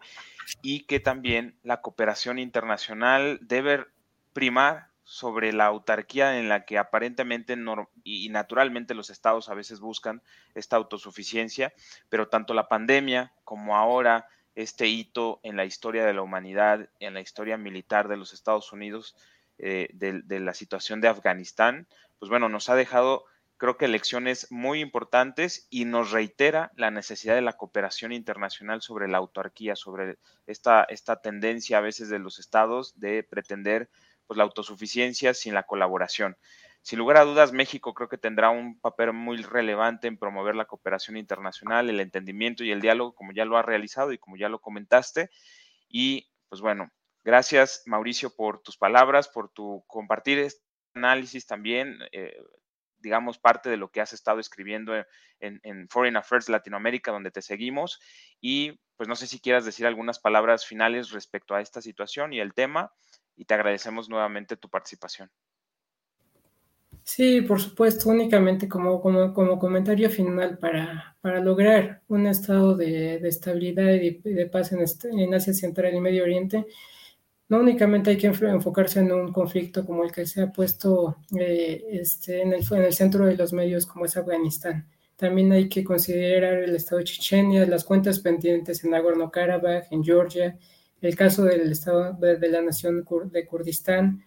y 0.62 0.86
que 0.86 1.00
también 1.00 1.58
la 1.64 1.80
cooperación 1.80 2.38
internacional 2.38 3.40
debe 3.42 3.84
primar 4.32 4.92
sobre 5.04 5.52
la 5.52 5.66
autarquía 5.66 6.38
en 6.38 6.48
la 6.48 6.64
que 6.64 6.78
aparentemente 6.78 7.56
y 8.02 8.28
naturalmente 8.30 8.94
los 8.94 9.10
estados 9.10 9.48
a 9.48 9.54
veces 9.54 9.80
buscan 9.80 10.22
esta 10.54 10.76
autosuficiencia, 10.76 11.72
pero 12.08 12.28
tanto 12.28 12.54
la 12.54 12.68
pandemia 12.68 13.32
como 13.44 13.76
ahora 13.76 14.26
este 14.54 14.86
hito 14.86 15.40
en 15.42 15.56
la 15.56 15.64
historia 15.64 16.04
de 16.06 16.14
la 16.14 16.22
humanidad, 16.22 16.88
en 17.00 17.14
la 17.14 17.20
historia 17.20 17.58
militar 17.58 18.08
de 18.08 18.16
los 18.16 18.32
Estados 18.32 18.72
Unidos, 18.72 19.14
eh, 19.58 19.88
de, 19.92 20.40
la 20.40 20.54
situación 20.54 21.00
de 21.00 21.08
Afganistán, 21.08 21.86
pues 22.18 22.28
bueno, 22.28 22.48
nos 22.48 22.68
ha 22.68 22.74
dejado 22.74 23.24
creo 23.56 23.76
que 23.76 23.86
lecciones 23.86 24.50
muy 24.50 24.80
importantes 24.80 25.68
y 25.70 25.84
nos 25.84 26.10
reitera 26.10 26.72
la 26.76 26.90
necesidad 26.90 27.36
de 27.36 27.40
la 27.40 27.52
cooperación 27.52 28.12
internacional 28.12 28.82
sobre 28.82 29.08
la 29.08 29.18
autarquía, 29.18 29.76
sobre 29.76 30.18
esta, 30.46 30.84
esta 30.84 31.20
tendencia 31.20 31.78
a 31.78 31.80
veces 31.80 32.08
de 32.08 32.18
los 32.18 32.40
estados 32.40 32.98
de 32.98 33.22
pretender 33.22 33.88
pues, 34.26 34.36
la 34.36 34.44
autosuficiencia 34.44 35.34
sin 35.34 35.54
la 35.54 35.64
colaboración. 35.64 36.36
Sin 36.82 36.98
lugar 36.98 37.16
a 37.16 37.24
dudas, 37.24 37.52
México 37.52 37.94
creo 37.94 38.10
que 38.10 38.18
tendrá 38.18 38.50
un 38.50 38.78
papel 38.78 39.14
muy 39.14 39.38
relevante 39.38 40.06
en 40.06 40.18
promover 40.18 40.54
la 40.54 40.66
cooperación 40.66 41.16
internacional, 41.16 41.88
el 41.88 41.98
entendimiento 41.98 42.62
y 42.62 42.72
el 42.72 42.82
diálogo, 42.82 43.14
como 43.14 43.32
ya 43.32 43.46
lo 43.46 43.56
ha 43.56 43.62
realizado 43.62 44.12
y 44.12 44.18
como 44.18 44.36
ya 44.36 44.50
lo 44.50 44.60
comentaste. 44.60 45.30
Y 45.88 46.28
pues 46.50 46.60
bueno, 46.60 46.90
gracias 47.24 47.84
Mauricio 47.86 48.36
por 48.36 48.60
tus 48.60 48.76
palabras, 48.76 49.28
por 49.28 49.48
tu 49.48 49.82
compartir 49.86 50.38
este 50.38 50.62
análisis 50.94 51.46
también, 51.46 51.98
eh, 52.12 52.36
digamos, 52.98 53.38
parte 53.38 53.70
de 53.70 53.78
lo 53.78 53.90
que 53.90 54.02
has 54.02 54.12
estado 54.12 54.38
escribiendo 54.38 54.94
en, 54.94 55.60
en, 55.62 55.88
Foreign 55.88 56.16
Affairs 56.16 56.50
Latinoamérica, 56.50 57.12
donde 57.12 57.30
te 57.30 57.40
seguimos. 57.40 57.98
Y 58.40 58.78
pues 58.96 59.08
no 59.08 59.16
sé 59.16 59.26
si 59.26 59.40
quieras 59.40 59.64
decir 59.64 59.86
algunas 59.86 60.18
palabras 60.18 60.66
finales 60.66 61.10
respecto 61.10 61.54
a 61.54 61.60
esta 61.60 61.80
situación 61.80 62.32
y 62.32 62.40
el 62.40 62.54
tema 62.54 62.92
y 63.36 63.44
te 63.44 63.54
agradecemos 63.54 64.08
nuevamente 64.08 64.56
tu 64.56 64.68
participación. 64.68 65.30
Sí, 67.04 67.42
por 67.42 67.60
supuesto, 67.60 68.08
únicamente 68.08 68.66
como, 68.66 69.00
como, 69.00 69.34
como 69.34 69.58
comentario 69.58 70.08
final 70.08 70.56
para, 70.58 71.16
para, 71.20 71.38
lograr 71.40 72.02
un 72.08 72.26
estado 72.26 72.74
de, 72.74 73.18
de 73.18 73.28
estabilidad 73.28 73.92
y 73.92 74.20
de, 74.22 74.46
paz 74.46 74.72
en, 74.72 74.80
este, 74.80 75.10
en, 75.10 75.34
Asia 75.34 75.52
Central 75.52 75.94
y 75.94 76.00
Medio 76.00 76.22
Oriente, 76.22 76.66
no 77.48 77.60
únicamente 77.60 78.10
hay 78.10 78.16
que 78.16 78.28
enfocarse 78.28 79.00
en 79.00 79.12
un 79.12 79.32
conflicto 79.32 79.84
como 79.84 80.02
el 80.04 80.12
que 80.12 80.26
se 80.26 80.42
ha 80.42 80.50
puesto 80.50 81.18
eh, 81.38 81.84
este, 81.90 82.40
en, 82.40 82.54
el, 82.54 82.64
en 82.70 82.82
el 82.82 82.94
centro 82.94 83.26
de 83.26 83.36
los 83.36 83.52
medios 83.52 83.84
como 83.84 84.06
es 84.06 84.16
Afganistán. 84.16 84.88
También 85.16 85.52
hay 85.52 85.68
que 85.68 85.84
considerar 85.84 86.54
el 86.54 86.74
estado 86.74 86.98
de 86.98 87.04
Chechenia, 87.04 87.66
las 87.66 87.84
cuentas 87.84 88.18
pendientes 88.20 88.82
en 88.82 88.92
Nagorno-Karabaj, 88.92 89.88
en 89.90 90.02
Georgia, 90.02 90.58
el 91.04 91.16
caso 91.16 91.44
del 91.44 91.70
Estado 91.70 92.14
de, 92.14 92.48
la 92.48 92.62
Nación 92.62 93.04
de 93.30 93.46
Kurdistán, 93.46 94.24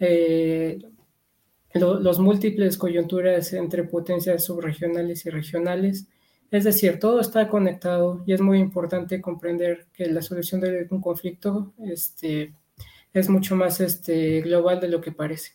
eh, 0.00 0.78
los 1.74 2.18
múltiples 2.18 2.76
coyunturas 2.76 3.52
entre 3.52 3.84
potencias 3.84 4.44
subregionales 4.44 5.24
y 5.26 5.30
regionales. 5.30 6.08
Es 6.50 6.64
decir, 6.64 6.98
todo 6.98 7.20
está 7.20 7.48
conectado 7.48 8.24
y 8.26 8.32
es 8.32 8.40
muy 8.40 8.58
importante 8.58 9.20
comprender 9.20 9.86
que 9.92 10.06
la 10.06 10.22
solución 10.22 10.60
de 10.60 10.88
un 10.90 11.00
conflicto 11.00 11.74
este, 11.84 12.54
es 13.12 13.28
mucho 13.28 13.54
más 13.54 13.80
este, 13.80 14.40
global 14.40 14.80
de 14.80 14.88
lo 14.88 15.00
que 15.00 15.12
parece. 15.12 15.52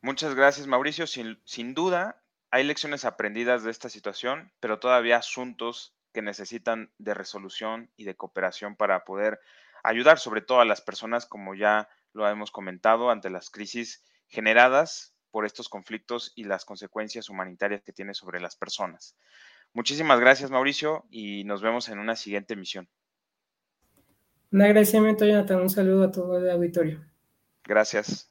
Muchas 0.00 0.34
gracias, 0.34 0.66
Mauricio. 0.66 1.06
Sin, 1.06 1.38
sin 1.44 1.74
duda, 1.74 2.22
hay 2.50 2.64
lecciones 2.64 3.04
aprendidas 3.04 3.64
de 3.64 3.70
esta 3.70 3.90
situación, 3.90 4.50
pero 4.60 4.78
todavía 4.78 5.18
asuntos 5.18 5.94
que 6.12 6.22
necesitan 6.22 6.90
de 6.98 7.14
resolución 7.14 7.90
y 7.96 8.04
de 8.04 8.16
cooperación 8.16 8.76
para 8.76 9.04
poder 9.04 9.40
ayudar 9.82 10.18
sobre 10.18 10.42
todo 10.42 10.60
a 10.60 10.64
las 10.64 10.80
personas, 10.80 11.26
como 11.26 11.54
ya 11.54 11.88
lo 12.12 12.28
hemos 12.28 12.50
comentado, 12.50 13.10
ante 13.10 13.30
las 13.30 13.50
crisis 13.50 14.04
generadas 14.28 15.14
por 15.30 15.46
estos 15.46 15.68
conflictos 15.68 16.32
y 16.34 16.44
las 16.44 16.64
consecuencias 16.64 17.28
humanitarias 17.28 17.82
que 17.82 17.92
tiene 17.92 18.14
sobre 18.14 18.40
las 18.40 18.56
personas. 18.56 19.16
Muchísimas 19.72 20.18
gracias, 20.18 20.50
Mauricio, 20.50 21.06
y 21.10 21.44
nos 21.44 21.62
vemos 21.62 21.88
en 21.88 21.98
una 21.98 22.16
siguiente 22.16 22.54
emisión. 22.54 22.88
Un 24.52 24.62
agradecimiento, 24.62 25.24
Jonathan. 25.24 25.60
Un 25.60 25.70
saludo 25.70 26.04
a 26.04 26.10
todo 26.10 26.38
el 26.38 26.50
auditorio. 26.50 27.04
Gracias. 27.64 28.29